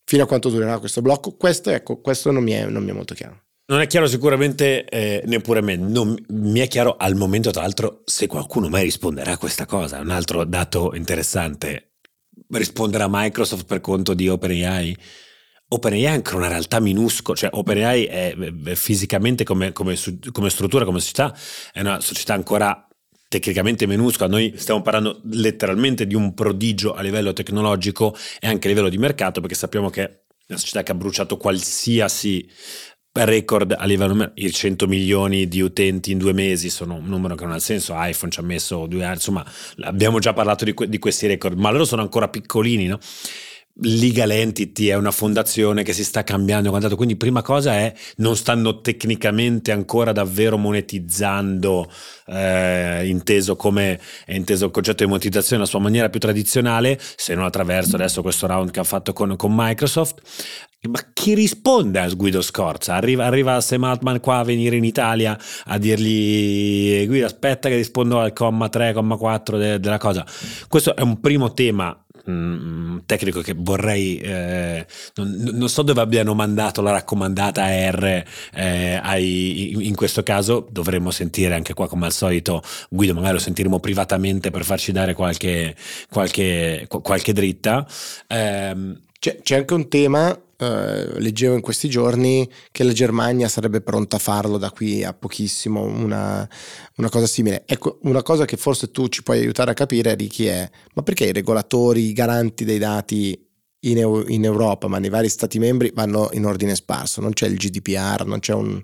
fino 0.03 0.23
a 0.23 0.27
quanto 0.27 0.49
durerà 0.49 0.79
questo 0.79 1.01
blocco? 1.01 1.37
Questo, 1.37 1.69
ecco, 1.69 2.01
questo 2.01 2.31
non 2.31 2.43
mi 2.43 2.51
è, 2.51 2.65
non 2.65 2.83
mi 2.83 2.89
è 2.89 2.93
molto 2.93 3.13
chiaro. 3.13 3.43
Non 3.69 3.79
è 3.79 3.87
chiaro 3.87 4.07
sicuramente 4.07 4.83
eh, 4.85 5.23
neppure 5.25 5.59
a 5.59 5.61
me, 5.61 5.77
non 5.77 6.15
mi 6.29 6.59
è 6.59 6.67
chiaro 6.67 6.97
al 6.97 7.15
momento 7.15 7.51
tra 7.51 7.61
l'altro 7.61 8.01
se 8.03 8.27
qualcuno 8.27 8.67
mai 8.67 8.83
risponderà 8.83 9.33
a 9.33 9.37
questa 9.37 9.65
cosa, 9.65 9.99
un 9.99 10.09
altro 10.09 10.43
dato 10.43 10.93
interessante, 10.93 11.95
risponderà 12.49 13.07
Microsoft 13.09 13.65
per 13.65 13.79
conto 13.81 14.13
di 14.13 14.27
OpenAI? 14.27 14.97
OpenAI 15.69 16.03
è 16.03 16.07
anche 16.07 16.35
una 16.35 16.47
realtà 16.47 16.79
minuscola, 16.79 17.37
cioè 17.37 17.49
OpenAI 17.51 18.05
è, 18.05 18.35
è 18.35 18.75
fisicamente 18.75 19.43
come, 19.43 19.73
come, 19.73 19.95
come 20.31 20.49
struttura, 20.49 20.85
come 20.85 20.99
società, 20.99 21.35
è 21.73 21.81
una 21.81 21.99
società 21.99 22.33
ancora 22.33 22.87
tecnicamente 23.27 23.85
minuscola, 23.85 24.29
noi 24.29 24.53
stiamo 24.55 24.81
parlando 24.81 25.19
letteralmente 25.31 26.07
di 26.07 26.15
un 26.15 26.33
prodigio 26.33 26.93
a 26.93 27.01
livello 27.01 27.33
tecnologico 27.33 28.15
e 28.39 28.47
anche 28.47 28.67
a 28.67 28.69
livello 28.69 28.89
di 28.89 28.97
mercato 28.97 29.41
perché 29.41 29.55
sappiamo 29.55 29.89
che 29.89 30.03
è 30.03 30.21
una 30.47 30.57
società 30.57 30.83
che 30.83 30.91
ha 30.93 30.95
bruciato 30.95 31.35
qualsiasi 31.35 32.49
record 33.11 33.75
a 33.77 33.83
livello 33.85 34.31
i 34.35 34.51
100 34.51 34.87
milioni 34.87 35.47
di 35.47 35.59
utenti 35.59 36.11
in 36.11 36.19
due 36.19 36.33
mesi 36.33 36.69
sono 36.69 36.93
un 36.93 37.07
numero 37.07 37.33
che 37.35 37.45
non 37.45 37.53
ha 37.53 37.59
senso 37.59 37.93
iPhone 37.95 38.31
ci 38.31 38.39
ha 38.39 38.43
messo 38.43 38.85
due 38.85 39.03
anni 39.03 39.15
insomma 39.15 39.43
abbiamo 39.81 40.19
già 40.19 40.33
parlato 40.33 40.63
di, 40.63 40.73
que- 40.73 40.87
di 40.87 40.99
questi 40.99 41.25
record 41.25 41.57
ma 41.57 41.71
loro 41.71 41.83
sono 41.83 42.03
ancora 42.03 42.27
piccolini 42.27 42.85
no? 42.85 42.99
Legal 43.81 44.31
Entity 44.31 44.87
è 44.87 44.95
una 44.95 45.11
fondazione 45.11 45.83
che 45.83 45.93
si 45.93 46.03
sta 46.03 46.23
cambiando, 46.23 46.71
quindi 46.95 47.15
prima 47.15 47.41
cosa 47.41 47.73
è 47.73 47.93
non 48.17 48.35
stanno 48.35 48.81
tecnicamente 48.81 49.71
ancora 49.71 50.11
davvero 50.11 50.57
monetizzando, 50.57 51.91
eh, 52.25 53.07
inteso 53.07 53.55
come 53.55 53.99
è 54.25 54.33
inteso 54.33 54.65
il 54.65 54.71
concetto 54.71 55.03
di 55.03 55.09
monetizzazione 55.09 55.57
nella 55.57 55.69
sua 55.69 55.79
maniera 55.79 56.09
più 56.09 56.19
tradizionale, 56.19 56.99
se 56.99 57.35
non 57.35 57.45
attraverso 57.45 57.95
adesso 57.95 58.21
questo 58.21 58.47
round 58.47 58.71
che 58.71 58.79
ha 58.79 58.83
fatto 58.83 59.13
con, 59.13 59.35
con 59.35 59.53
Microsoft. 59.55 60.21
Ma 60.89 60.99
chi 61.11 61.33
risponde 61.33 61.99
a 61.99 62.07
Guido 62.09 62.41
Scorza? 62.41 62.93
Arriva, 62.93 63.25
arriva 63.25 63.59
Sam 63.61 63.83
Altman 63.83 64.19
qua 64.19 64.37
a 64.37 64.43
venire 64.43 64.75
in 64.75 64.83
Italia 64.83 65.37
a 65.65 65.77
dirgli 65.77 67.05
Guido 67.07 67.25
aspetta 67.25 67.67
che 67.67 67.75
rispondo 67.75 68.19
al 68.19 68.31
comma 68.31 68.69
3, 68.69 68.93
comma 68.93 69.17
4 69.17 69.57
de- 69.57 69.79
della 69.79 69.97
cosa. 69.97 70.25
Questo 70.67 70.95
è 70.95 71.01
un 71.01 71.19
primo 71.19 71.53
tema 71.53 71.99
Mm, 72.29 72.97
tecnico 73.05 73.39
che 73.39 73.55
vorrei 73.55 74.17
eh, 74.17 74.85
non, 75.15 75.31
non, 75.53 75.69
so 75.69 75.81
dove 75.81 76.01
abbiano 76.01 76.33
mandato 76.33 76.81
la 76.81 76.91
raccomandata 76.91 77.63
R 77.65 78.23
eh, 78.53 78.99
ai, 79.01 79.87
in 79.87 79.95
questo 79.95 80.23
caso 80.23 80.67
dovremmo 80.69 81.09
sentire 81.09 81.53
anche 81.53 81.73
qua 81.73 81.87
come 81.87 82.05
al 82.05 82.11
solito 82.11 82.61
Guido 82.89 83.13
magari 83.13 83.35
lo 83.35 83.39
sentiremo 83.39 83.79
privatamente 83.79 84.51
per 84.51 84.65
farci 84.65 84.91
dare 84.91 85.13
qualche, 85.13 85.73
qualche, 86.09 86.87
qualche 86.89 87.31
dritta. 87.31 87.87
Eh, 88.27 89.05
c'è, 89.19 89.39
c'è 89.41 89.55
anche 89.55 89.73
un 89.73 89.87
tema 89.87 90.41
Uh, 90.59 91.19
leggevo 91.19 91.53
in 91.53 91.61
questi 91.61 91.87
giorni 91.87 92.49
che 92.71 92.83
la 92.83 92.91
Germania 92.91 93.47
sarebbe 93.47 93.79
pronta 93.79 94.15
a 94.15 94.19
farlo 94.19 94.57
da 94.57 94.71
qui 94.71 95.03
a 95.03 95.13
pochissimo, 95.13 95.83
una, 95.83 96.49
una, 96.95 97.09
cosa 97.09 97.27
simile. 97.27 97.61
Ecco, 97.67 97.99
una 98.05 98.23
cosa 98.23 98.45
che 98.45 98.57
forse 98.57 98.89
tu 98.89 99.07
ci 99.07 99.21
puoi 99.21 99.37
aiutare 99.37 99.69
a 99.69 99.75
capire, 99.75 100.15
Ricky, 100.15 100.45
è 100.45 100.67
ma 100.95 101.03
perché 101.03 101.25
i 101.25 101.31
regolatori, 101.31 102.05
i 102.05 102.13
garanti 102.13 102.65
dei 102.65 102.79
dati 102.79 103.39
in, 103.81 104.23
in, 104.29 104.45
Europa, 104.45 104.87
ma 104.87 104.97
nei 104.97 105.11
vari 105.11 105.29
Stati 105.29 105.59
membri 105.59 105.91
vanno 105.93 106.29
in 106.33 106.43
ordine 106.43 106.73
sparso? 106.73 107.21
Non 107.21 107.33
c'è 107.33 107.45
il 107.45 107.57
GDPR, 107.57 108.25
non 108.25 108.39
c'è 108.39 108.53
un, 108.55 108.81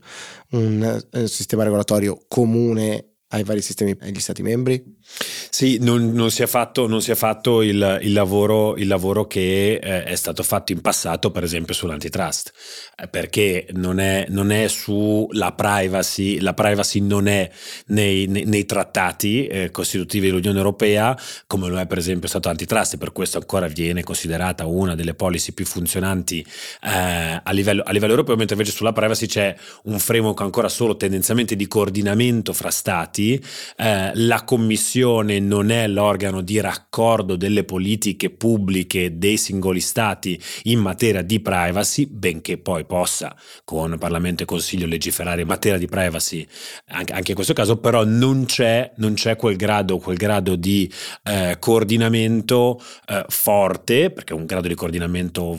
un, 0.51 1.03
un 1.11 1.27
sistema 1.27 1.63
regolatorio 1.63 2.23
comune 2.27 3.13
ai 3.29 3.43
vari 3.43 3.61
sistemi 3.61 3.95
agli 3.99 4.19
stati 4.19 4.43
membri? 4.43 4.83
Sì, 5.49 5.77
non, 5.81 6.11
non, 6.13 6.31
si 6.31 6.41
è 6.41 6.47
fatto, 6.47 6.87
non 6.87 7.01
si 7.01 7.11
è 7.11 7.15
fatto 7.15 7.61
il, 7.61 7.99
il, 8.01 8.13
lavoro, 8.13 8.75
il 8.77 8.87
lavoro 8.87 9.27
che 9.27 9.73
eh, 9.75 10.03
è 10.03 10.15
stato 10.15 10.43
fatto 10.43 10.71
in 10.71 10.81
passato, 10.81 11.31
per 11.31 11.43
esempio 11.43 11.73
sull'antitrust, 11.73 12.51
eh, 12.97 13.07
perché 13.07 13.67
non 13.73 13.99
è, 13.99 14.25
non 14.29 14.51
è 14.51 14.67
sulla 14.67 15.51
privacy, 15.51 16.39
la 16.39 16.53
privacy 16.53 16.99
non 17.01 17.27
è 17.27 17.49
nei, 17.87 18.27
nei, 18.27 18.45
nei 18.45 18.65
trattati 18.65 19.45
eh, 19.47 19.71
costitutivi 19.71 20.27
dell'Unione 20.27 20.57
Europea, 20.57 21.17
come 21.47 21.67
lo 21.67 21.79
è 21.79 21.85
per 21.85 21.97
esempio 21.97 22.27
stato 22.27 22.47
l'antitrust, 22.47 22.93
e 22.93 22.97
per 22.97 23.11
questo 23.11 23.37
ancora 23.37 23.67
viene 23.67 24.03
considerata 24.03 24.65
una 24.65 24.95
delle 24.95 25.13
policy 25.13 25.51
più 25.51 25.65
funzionanti 25.65 26.45
eh, 26.81 27.41
a, 27.43 27.51
livello, 27.51 27.83
a 27.83 27.91
livello 27.91 28.13
europeo, 28.13 28.35
mentre 28.35 28.55
invece 28.55 28.75
sulla 28.75 28.93
privacy 28.93 29.27
c'è 29.27 29.55
un 29.83 29.99
framework 29.99 30.41
ancora 30.41 30.69
solo 30.69 30.97
tendenzialmente 30.97 31.55
di 31.55 31.67
coordinamento 31.67 32.53
fra 32.53 32.71
stati 32.71 32.91
stati, 32.93 33.43
eh, 33.77 34.11
la 34.13 34.43
Commissione 34.43 34.91
non 35.01 35.71
è 35.71 35.87
l'organo 35.87 36.41
di 36.41 36.59
raccordo 36.59 37.35
delle 37.35 37.63
politiche 37.63 38.29
pubbliche 38.29 39.17
dei 39.17 39.37
singoli 39.37 39.79
stati 39.79 40.39
in 40.63 40.79
materia 40.79 41.21
di 41.21 41.39
privacy, 41.39 42.07
benché 42.07 42.57
poi 42.57 42.85
possa 42.85 43.35
con 43.63 43.97
Parlamento 43.97 44.43
e 44.43 44.45
Consiglio 44.45 44.85
legiferare 44.85 45.41
in 45.41 45.47
materia 45.47 45.77
di 45.77 45.87
privacy 45.87 46.45
anche, 46.87 47.31
in 47.31 47.35
questo 47.35 47.53
caso, 47.53 47.77
però 47.77 48.03
non 48.03 48.45
c'è, 48.45 48.91
non 48.97 49.13
c'è 49.13 49.35
quel, 49.35 49.55
grado, 49.55 49.97
quel 49.97 50.17
grado 50.17 50.55
di 50.55 50.91
eh, 51.23 51.57
coordinamento 51.59 52.79
eh, 53.07 53.25
forte, 53.27 54.11
perché 54.11 54.33
un 54.33 54.45
grado 54.45 54.67
di 54.67 54.75
coordinamento 54.75 55.57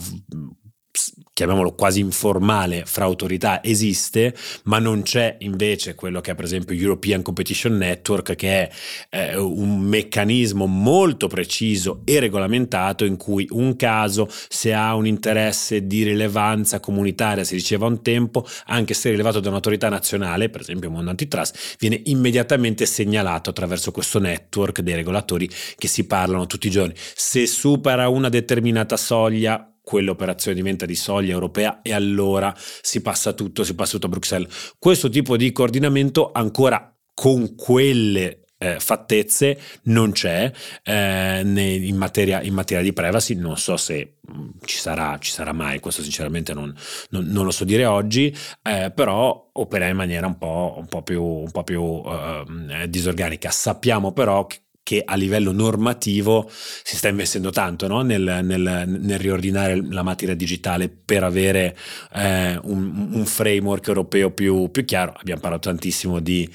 chiamiamolo 1.35 1.75
quasi 1.75 1.99
informale 1.99 2.85
fra 2.87 3.05
autorità 3.05 3.63
esiste, 3.63 4.35
ma 4.65 4.79
non 4.79 5.03
c'è 5.03 5.37
invece 5.41 5.97
quello 5.97 6.21
che 6.21 6.31
è 6.31 6.35
per 6.37 6.45
esempio 6.45 6.77
European 6.77 7.23
Competition 7.23 7.77
Network, 7.77 8.37
che 8.37 8.69
è 8.69 8.71
eh, 9.11 9.37
un 9.37 9.81
meccanismo 9.81 10.67
molto 10.67 11.27
preciso 11.27 12.03
e 12.05 12.21
regolamentato 12.21 13.05
in 13.05 13.17
cui 13.17 13.49
un 13.51 13.75
caso, 13.75 14.29
se 14.31 14.73
ha 14.73 14.95
un 14.95 15.07
interesse 15.07 15.89
di 15.89 16.05
rilevanza 16.05 16.79
comunitaria, 16.79 17.43
si 17.43 17.57
diceva 17.57 17.87
un 17.87 18.01
tempo, 18.01 18.47
anche 18.67 18.95
se 18.95 19.11
rilevato 19.11 19.41
da 19.41 19.49
un'autorità 19.49 19.89
nazionale, 19.89 20.51
per 20.51 20.61
esempio 20.61 20.89
il 20.89 20.95
mondo 20.95 21.11
antitrust, 21.11 21.77
viene 21.81 22.01
immediatamente 22.05 22.87
segnalato 22.87 23.51
attraverso 23.51 23.91
questo 23.91 24.21
network 24.21 24.83
dei 24.83 24.95
regolatori 24.95 25.51
che 25.77 25.89
si 25.89 26.07
parlano 26.07 26.47
tutti 26.47 26.69
i 26.69 26.71
giorni. 26.71 26.95
Se 26.97 27.45
supera 27.49 28.09
una 28.09 28.29
determinata 28.29 28.97
soglia, 28.97 29.69
quell'operazione 29.85 30.57
diventa 30.57 30.87
di 30.87 30.97
soglia 30.97 31.33
europea 31.33 31.83
e 31.83 31.93
allora 31.93 32.53
si 32.57 33.03
passa 33.03 33.35
tutto, 33.35 33.63
si 33.63 33.75
passa 33.75 33.93
tutto 33.93 34.07
a 34.07 34.11
Bruxelles. 34.11 34.73
Questo 34.79 35.09
tipo 35.09 35.37
di 35.37 35.53
coordinamento 35.53 36.33
ancora 36.33 36.93
con 37.13 37.55
quelle 37.55 38.45
eh, 38.65 38.81
fattezze 38.81 39.59
non 39.85 40.13
c'è 40.13 40.51
eh, 40.83 41.41
in, 41.41 41.97
materia, 41.97 42.41
in, 42.43 42.55
materia, 42.55 42.83
di 42.83 42.93
privacy, 42.93 43.35
non 43.35 43.59
so 43.59 43.77
se 43.77 44.19
mm, 44.31 44.51
ci, 44.65 44.79
sarà, 44.79 45.19
ci, 45.19 45.31
sarà, 45.31 45.53
mai, 45.53 45.81
questo 45.81 46.03
sinceramente 46.03 46.55
non, 46.55 46.75
non, 47.11 47.27
non 47.27 47.45
lo 47.45 47.51
so 47.51 47.65
dire 47.65 47.85
oggi, 47.85 48.35
eh, 48.63 48.91
però 48.95 49.51
opera 49.53 49.87
in 49.87 49.97
maniera 49.97 50.27
un 50.27 50.39
po', 50.39 50.75
un 50.79 50.87
po 50.87 51.03
più, 51.03 51.23
un 51.23 51.51
po 51.51 51.63
più 51.63 52.03
eh, 52.07 52.89
disorganica. 52.89 53.51
Sappiamo 53.51 54.13
però 54.13 54.47
che 54.47 54.64
che 54.85 55.03
a 55.03 55.17
livello 55.17 55.51
normativo 55.51 56.49
si 56.51 56.97
sta 56.97 57.09
investendo 57.09 57.49
tanto 57.49 57.89
no? 57.89 58.03
nel, 58.03 58.41
nel, 58.45 58.85
nel, 58.87 59.19
riordinare 59.19 59.83
la 59.91 60.03
materia 60.03 60.37
digitale 60.37 60.91
per 60.91 61.25
avere 61.25 61.75
eh, 62.13 62.61
un, 62.65 63.09
un, 63.13 63.25
framework 63.25 63.89
europeo 63.89 64.31
più, 64.31 64.71
più, 64.71 64.85
chiaro. 64.85 65.15
Abbiamo 65.17 65.41
parlato 65.41 65.71
tantissimo 65.71 66.21
di 66.21 66.47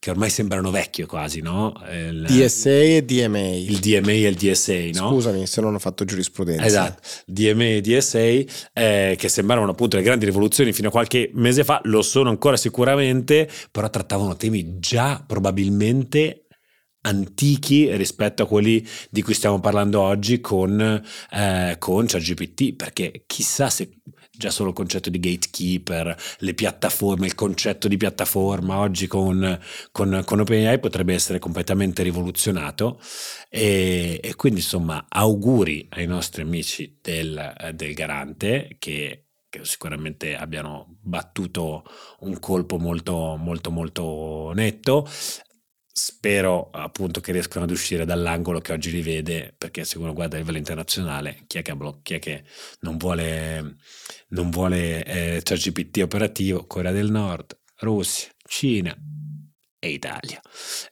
che 0.00 0.10
ormai 0.10 0.28
sembrano 0.28 0.72
vecchie 0.72 1.06
quasi, 1.06 1.40
no? 1.40 1.72
Il, 1.88 2.26
DSA 2.28 2.70
e 2.70 3.04
DMA. 3.04 3.38
Il 3.38 3.78
DMA 3.78 4.10
e 4.10 4.26
il 4.26 4.34
DSA, 4.34 5.00
no? 5.00 5.10
Scusami 5.10 5.46
se 5.46 5.60
non 5.60 5.74
ho 5.74 5.78
fatto 5.78 6.04
giurisprudenza. 6.04 6.64
Esatto, 6.64 7.00
DMA 7.26 7.64
e 7.64 7.80
DSA 7.80 8.18
eh, 8.72 9.14
che 9.16 9.28
sembravano 9.28 9.70
appunto 9.70 9.96
le 9.96 10.02
grandi 10.02 10.24
rivoluzioni 10.24 10.72
fino 10.72 10.88
a 10.88 10.90
qualche 10.90 11.30
mese 11.34 11.62
fa, 11.62 11.80
lo 11.84 12.02
sono 12.02 12.28
ancora 12.28 12.56
sicuramente, 12.56 13.48
però 13.70 13.88
trattavano 13.88 14.34
temi 14.34 14.80
già 14.80 15.22
probabilmente 15.24 16.42
antichi 17.08 17.94
rispetto 17.96 18.42
a 18.42 18.46
quelli 18.46 18.86
di 19.10 19.22
cui 19.22 19.34
stiamo 19.34 19.60
parlando 19.60 20.00
oggi 20.00 20.40
con, 20.40 21.02
eh, 21.32 21.76
con 21.78 22.06
ChatGPT, 22.06 22.74
perché 22.74 23.24
chissà 23.26 23.70
se 23.70 23.98
già 24.38 24.50
solo 24.50 24.68
il 24.68 24.74
concetto 24.74 25.10
di 25.10 25.18
gatekeeper, 25.18 26.16
le 26.38 26.54
piattaforme, 26.54 27.26
il 27.26 27.34
concetto 27.34 27.88
di 27.88 27.96
piattaforma 27.96 28.78
oggi 28.78 29.08
con, 29.08 29.58
con, 29.90 30.22
con 30.24 30.40
OpenAI 30.40 30.78
potrebbe 30.78 31.12
essere 31.12 31.40
completamente 31.40 32.04
rivoluzionato. 32.04 33.00
E, 33.48 34.20
e, 34.22 34.34
quindi 34.36 34.60
insomma 34.60 35.06
auguri 35.08 35.88
ai 35.90 36.06
nostri 36.06 36.42
amici 36.42 36.98
del, 37.02 37.72
del 37.74 37.94
garante 37.94 38.76
che 38.78 39.24
che 39.50 39.64
sicuramente 39.64 40.36
abbiano 40.36 40.96
battuto 41.00 41.82
un 42.20 42.38
colpo 42.38 42.76
molto 42.76 43.36
molto 43.38 43.70
molto 43.70 44.52
netto 44.54 45.08
spero 45.98 46.70
appunto 46.70 47.20
che 47.20 47.32
riescano 47.32 47.64
ad 47.64 47.72
uscire 47.72 48.04
dall'angolo 48.04 48.60
che 48.60 48.72
oggi 48.72 48.92
li 48.92 49.02
vede, 49.02 49.52
perché 49.58 49.84
se 49.84 49.98
uno 49.98 50.12
guarda 50.12 50.36
a 50.36 50.38
livello 50.38 50.56
internazionale, 50.56 51.42
chi 51.48 51.58
è 51.58 51.62
che, 51.62 51.74
blo- 51.74 51.98
chi 52.02 52.14
è 52.14 52.18
che 52.20 52.44
non 52.80 52.96
vuole, 52.96 53.76
non 54.28 54.50
vuole 54.50 55.04
eh, 55.04 55.40
ChatGPT 55.42 55.98
operativo? 56.02 56.66
Corea 56.66 56.92
del 56.92 57.10
Nord, 57.10 57.58
Russia, 57.80 58.28
Cina 58.46 58.96
e 59.80 59.90
Italia. 59.90 60.40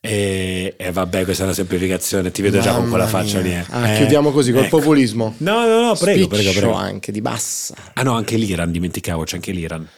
E, 0.01 0.75
e 0.77 0.91
vabbè, 0.91 1.23
questa 1.23 1.45
è 1.45 1.47
una 1.47 1.55
semplificazione, 1.55 2.33
ti 2.33 2.43
vedo 2.43 2.59
Mamma 2.59 2.69
già 2.69 2.77
con 2.77 2.89
quella 2.89 3.07
faccia 3.07 3.39
lì. 3.39 3.53
Eh. 3.53 3.65
Ah, 3.71 3.89
eh, 3.91 3.97
chiudiamo 3.99 4.33
così 4.33 4.51
col 4.51 4.65
ecco. 4.65 4.79
populismo. 4.79 5.37
No, 5.39 5.67
no, 5.67 5.81
no, 5.83 5.95
prego, 5.95 6.27
prego, 6.27 6.51
prego. 6.51 6.73
anche 6.73 7.13
di 7.13 7.21
bassa. 7.21 7.77
Ah 7.95 8.03
no, 8.03 8.15
anche 8.15 8.37
l'Iran, 8.37 8.73
dimenticavo, 8.73 9.23
c'è 9.23 9.37
anche 9.37 9.53
l'Iran. 9.53 9.89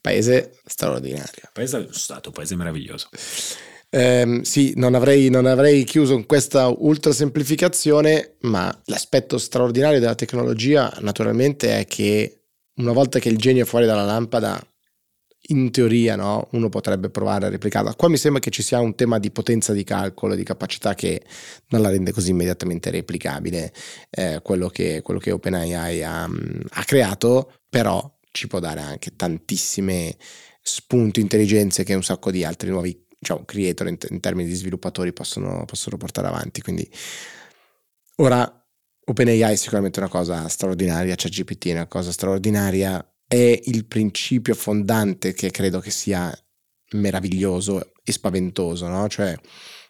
Paese 0.00 0.58
straordinario. 0.64 1.48
Paese 1.52 1.88
stato, 1.92 2.32
paese 2.32 2.56
meraviglioso. 2.56 3.08
Eh, 3.90 4.40
sì, 4.42 4.74
non 4.76 4.94
avrei, 4.94 5.30
non 5.30 5.46
avrei 5.46 5.84
chiuso 5.84 6.14
con 6.14 6.26
questa 6.26 6.68
ultra 6.68 7.12
semplificazione, 7.12 8.36
ma 8.40 8.76
l'aspetto 8.84 9.38
straordinario 9.38 10.00
della 10.00 10.14
tecnologia 10.14 10.94
naturalmente 11.00 11.78
è 11.78 11.86
che 11.86 12.42
una 12.76 12.92
volta 12.92 13.18
che 13.18 13.28
il 13.28 13.38
genio 13.38 13.62
è 13.64 13.66
fuori 13.66 13.86
dalla 13.86 14.04
lampada, 14.04 14.60
in 15.50 15.70
teoria 15.70 16.16
no, 16.16 16.48
uno 16.52 16.68
potrebbe 16.68 17.10
provare 17.10 17.46
a 17.46 17.48
replicarla. 17.48 17.94
Qua 17.94 18.08
mi 18.08 18.16
sembra 18.16 18.40
che 18.40 18.50
ci 18.50 18.62
sia 18.62 18.80
un 18.80 18.94
tema 18.94 19.18
di 19.18 19.30
potenza 19.30 19.72
di 19.72 19.84
calcolo, 19.84 20.34
di 20.34 20.42
capacità 20.42 20.94
che 20.94 21.22
non 21.68 21.80
la 21.80 21.88
rende 21.90 22.12
così 22.12 22.30
immediatamente 22.30 22.90
replicabile, 22.90 23.72
eh, 24.10 24.40
quello, 24.42 24.68
che, 24.68 25.00
quello 25.02 25.20
che 25.20 25.30
OpenAI 25.30 26.02
ha, 26.02 26.24
ha 26.24 26.84
creato, 26.84 27.52
però 27.68 28.18
ci 28.30 28.46
può 28.46 28.58
dare 28.58 28.80
anche 28.80 29.16
tantissime 29.16 30.16
spunti, 30.60 31.20
intelligenze 31.20 31.82
che 31.82 31.94
un 31.94 32.04
sacco 32.04 32.30
di 32.30 32.44
altri 32.44 32.68
nuovi 32.68 33.06
diciamo, 33.18 33.44
creator 33.44 33.88
in, 33.88 33.96
in, 34.10 34.20
termini 34.20 34.48
di 34.48 34.54
sviluppatori 34.54 35.12
possono, 35.12 35.64
possono 35.64 35.96
portare 35.96 36.28
avanti. 36.28 36.62
Quindi 36.62 36.88
ora 38.16 38.52
OpenAI 39.04 39.52
è 39.52 39.56
sicuramente 39.56 39.98
una 39.98 40.08
cosa 40.08 40.46
straordinaria, 40.48 41.14
c'è 41.14 41.28
GPT 41.28 41.68
è 41.68 41.72
una 41.72 41.86
cosa 41.86 42.12
straordinaria, 42.12 43.04
è 43.26 43.60
il 43.64 43.86
principio 43.86 44.54
fondante 44.54 45.32
che 45.32 45.50
credo 45.50 45.80
che 45.80 45.90
sia 45.90 46.32
meraviglioso 46.92 47.92
e 48.04 48.12
spaventoso, 48.12 48.86
no? 48.86 49.08
Cioè, 49.08 49.34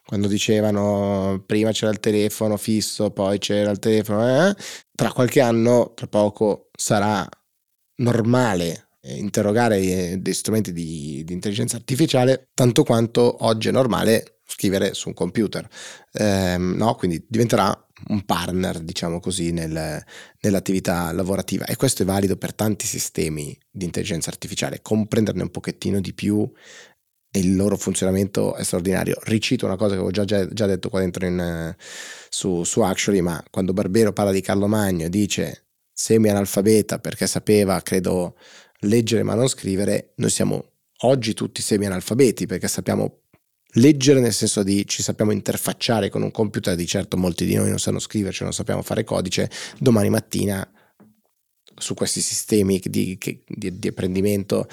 quando 0.04 0.26
dicevano 0.26 1.42
prima 1.46 1.70
c'era 1.70 1.92
il 1.92 2.00
telefono 2.00 2.56
fisso, 2.56 3.10
poi 3.10 3.38
c'era 3.38 3.70
il 3.70 3.78
telefono, 3.78 4.48
eh, 4.48 4.56
tra 4.94 5.12
qualche 5.12 5.40
anno, 5.40 5.92
tra 5.94 6.06
poco, 6.06 6.70
sarà 6.76 7.28
normale 7.96 8.87
interrogare 9.02 9.78
eh, 9.78 10.16
dei 10.18 10.34
strumenti 10.34 10.72
di, 10.72 11.22
di, 11.24 11.32
intelligenza 11.32 11.76
artificiale 11.76 12.48
tanto 12.54 12.82
quanto 12.82 13.44
oggi 13.44 13.68
è 13.68 13.72
normale 13.72 14.40
scrivere 14.44 14.94
su 14.94 15.08
un 15.08 15.14
computer, 15.14 15.68
eh, 16.12 16.56
no? 16.58 16.94
quindi 16.94 17.24
diventerà 17.28 17.86
un 18.08 18.24
partner, 18.24 18.80
diciamo 18.80 19.20
così, 19.20 19.52
nel, 19.52 20.02
nell'attività 20.40 21.12
lavorativa 21.12 21.66
e 21.66 21.76
questo 21.76 22.02
è 22.02 22.06
valido 22.06 22.36
per 22.36 22.54
tanti 22.54 22.86
sistemi 22.86 23.56
di 23.70 23.84
intelligenza 23.84 24.30
artificiale, 24.30 24.80
comprenderne 24.80 25.42
un 25.42 25.50
pochettino 25.50 26.00
di 26.00 26.14
più 26.14 26.50
e 27.30 27.40
il 27.40 27.56
loro 27.56 27.76
funzionamento 27.76 28.54
è 28.54 28.64
straordinario. 28.64 29.18
Ricito 29.24 29.66
una 29.66 29.76
cosa 29.76 29.90
che 29.90 29.96
avevo 29.96 30.10
già, 30.10 30.24
già, 30.24 30.46
già 30.48 30.66
detto 30.66 30.88
qua 30.88 31.00
dentro 31.00 31.26
in, 31.26 31.74
su, 32.30 32.64
su 32.64 32.80
Actually, 32.80 33.20
ma 33.20 33.42
quando 33.50 33.74
Barbero 33.74 34.12
parla 34.12 34.32
di 34.32 34.40
Carlo 34.40 34.66
Magno 34.66 35.08
dice 35.08 35.66
semi-analfabeta 35.92 37.00
perché 37.00 37.26
sapeva, 37.26 37.80
credo, 37.82 38.36
leggere 38.80 39.22
ma 39.22 39.34
non 39.34 39.48
scrivere, 39.48 40.12
noi 40.16 40.30
siamo 40.30 40.72
oggi 41.02 41.34
tutti 41.34 41.62
semi-analfabeti 41.62 42.46
perché 42.46 42.68
sappiamo 42.68 43.22
leggere 43.72 44.20
nel 44.20 44.32
senso 44.32 44.62
di 44.62 44.86
ci 44.86 45.02
sappiamo 45.02 45.32
interfacciare 45.32 46.08
con 46.08 46.22
un 46.22 46.30
computer, 46.30 46.74
di 46.74 46.86
certo 46.86 47.16
molti 47.16 47.44
di 47.44 47.54
noi 47.54 47.68
non 47.68 47.78
sanno 47.78 47.98
scriverci, 47.98 48.42
non 48.42 48.52
sappiamo 48.52 48.82
fare 48.82 49.04
codice, 49.04 49.50
domani 49.78 50.10
mattina 50.10 50.68
su 51.76 51.94
questi 51.94 52.20
sistemi 52.20 52.80
di, 52.84 53.18
di, 53.46 53.78
di 53.78 53.88
apprendimento 53.88 54.66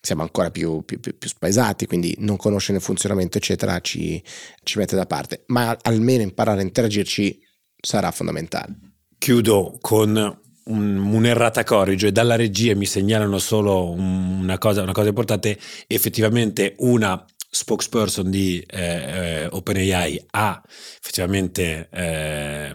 siamo 0.00 0.22
ancora 0.22 0.50
più, 0.50 0.84
più, 0.84 1.00
più, 1.00 1.16
più, 1.18 1.28
spaesati, 1.28 1.86
quindi 1.86 2.14
non 2.18 2.36
conoscere 2.36 2.78
il 2.78 2.84
funzionamento, 2.84 3.38
eccetera, 3.38 3.80
ci, 3.80 4.22
ci 4.62 4.78
mette 4.78 4.94
da 4.94 5.06
parte. 5.06 5.42
Ma 5.46 5.76
almeno 5.82 6.22
imparare 6.22 6.60
a 6.60 6.64
interagirci 6.64 7.40
sarà 7.80 8.10
fondamentale. 8.10 8.78
Chiudo 9.18 9.76
con 9.80 10.40
un, 10.68 10.96
un'errata 10.96 11.64
corrige, 11.64 12.12
dalla 12.12 12.36
regia 12.36 12.74
mi 12.74 12.86
segnalano 12.86 13.38
solo 13.38 13.90
una 13.90 14.58
cosa, 14.58 14.82
una 14.82 14.92
cosa 14.92 15.08
importante, 15.08 15.58
effettivamente 15.86 16.74
una 16.78 17.24
spokesperson 17.50 18.30
di 18.30 18.62
eh, 18.66 18.82
eh, 18.82 19.48
OpenAI 19.50 20.26
ha 20.32 20.62
effettivamente 20.66 21.88
eh, 21.90 22.72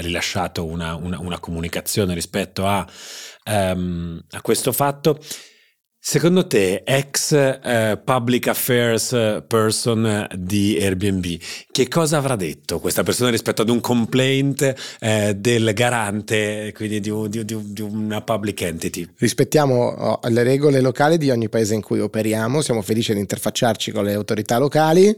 rilasciato 0.00 0.64
una, 0.64 0.94
una, 0.94 1.18
una, 1.18 1.38
comunicazione 1.40 2.14
rispetto 2.14 2.66
a, 2.66 2.86
um, 3.46 4.22
a 4.30 4.40
questo 4.40 4.72
fatto. 4.72 5.18
Secondo 6.02 6.46
te, 6.46 6.82
ex 6.82 7.32
eh, 7.32 8.00
public 8.02 8.48
affairs 8.48 9.10
person 9.46 10.26
di 10.34 10.78
Airbnb, 10.80 11.38
che 11.70 11.88
cosa 11.88 12.16
avrà 12.16 12.36
detto 12.36 12.80
questa 12.80 13.02
persona 13.02 13.28
rispetto 13.28 13.60
ad 13.60 13.68
un 13.68 13.80
complaint 13.80 14.74
eh, 14.98 15.34
del 15.36 15.74
garante, 15.74 16.72
quindi 16.74 17.00
di, 17.00 17.12
di, 17.28 17.44
di, 17.44 17.72
di, 17.74 17.82
una 17.82 18.22
public 18.22 18.62
entity? 18.62 19.06
Rispettiamo 19.14 19.88
oh, 19.88 20.20
le 20.28 20.42
regole 20.42 20.80
locali 20.80 21.18
di 21.18 21.28
ogni 21.28 21.50
paese 21.50 21.74
in 21.74 21.82
cui 21.82 22.00
operiamo, 22.00 22.62
siamo 22.62 22.80
felici 22.80 23.12
di 23.12 23.20
interfacciarci 23.20 23.90
con 23.90 24.04
le 24.04 24.14
autorità 24.14 24.56
locali 24.56 25.14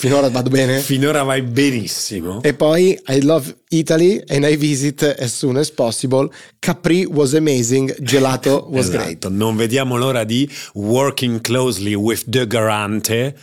Finora 0.00 0.30
vado 0.30 0.48
bene? 0.48 0.80
Finora 0.80 1.22
vai 1.24 1.42
benissimo. 1.42 2.40
E 2.42 2.54
poi 2.54 2.98
I 3.08 3.22
love 3.22 3.54
Italy 3.68 4.22
and 4.28 4.44
I 4.44 4.56
visit 4.56 5.02
as 5.02 5.36
soon 5.36 5.58
as 5.58 5.70
possible. 5.70 6.30
Capri 6.58 7.04
was 7.04 7.34
amazing, 7.34 7.94
gelato 8.00 8.64
was 8.72 8.86
Esatto, 8.86 9.02
great. 9.02 9.28
Non 9.28 9.56
vediamo 9.56 9.98
l'ora 9.98 10.24
di 10.24 10.50
working 10.72 11.42
closely 11.42 11.94
with 11.94 12.24
the 12.30 12.46
garante. 12.46 13.34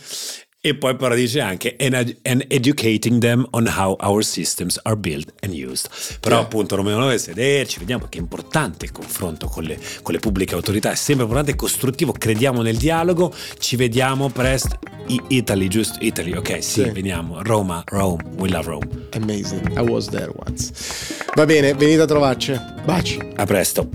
E 0.68 0.74
poi 0.74 0.96
però 0.96 1.14
dice 1.14 1.40
anche 1.40 1.76
and, 1.80 2.16
and 2.24 2.44
educating 2.48 3.20
them 3.20 3.46
on 3.52 3.66
how 3.66 3.96
our 4.00 4.22
systems 4.22 4.78
are 4.82 4.96
built 4.96 5.32
and 5.40 5.54
used. 5.54 5.88
Però 6.20 6.36
Sì. 6.36 6.42
appunto 6.42 6.76
non 6.76 6.84
dobbiamo 6.84 7.16
sederci, 7.16 7.78
vediamo 7.78 8.06
che 8.08 8.18
è 8.18 8.20
importante 8.20 8.84
il 8.84 8.92
confronto 8.92 9.46
con 9.46 9.64
le, 9.64 9.78
con 10.02 10.12
le 10.12 10.20
pubbliche 10.20 10.54
autorità, 10.54 10.90
è 10.90 10.94
sempre 10.94 11.24
importante, 11.24 11.52
è 11.52 11.56
costruttivo, 11.56 12.12
crediamo 12.12 12.60
nel 12.60 12.76
dialogo, 12.76 13.32
ci 13.58 13.76
vediamo 13.76 14.28
presto. 14.28 14.78
I- 15.06 15.22
Italy, 15.28 15.68
giusto? 15.68 15.96
Italy, 16.02 16.34
ok, 16.34 16.62
sì, 16.62 16.82
Sì. 16.82 16.90
veniamo. 16.90 17.42
Roma, 17.42 17.82
Rome, 17.86 18.22
we 18.36 18.50
love 18.50 18.66
Rome. 18.68 18.86
Amazing, 19.12 19.70
I 19.78 19.80
was 19.80 20.06
there 20.08 20.30
once. 20.46 20.70
Va 21.34 21.46
bene, 21.46 21.72
venite 21.72 22.02
a 22.02 22.06
trovarci. 22.06 22.60
Baci. 22.84 23.18
A 23.36 23.44
presto. 23.46 23.88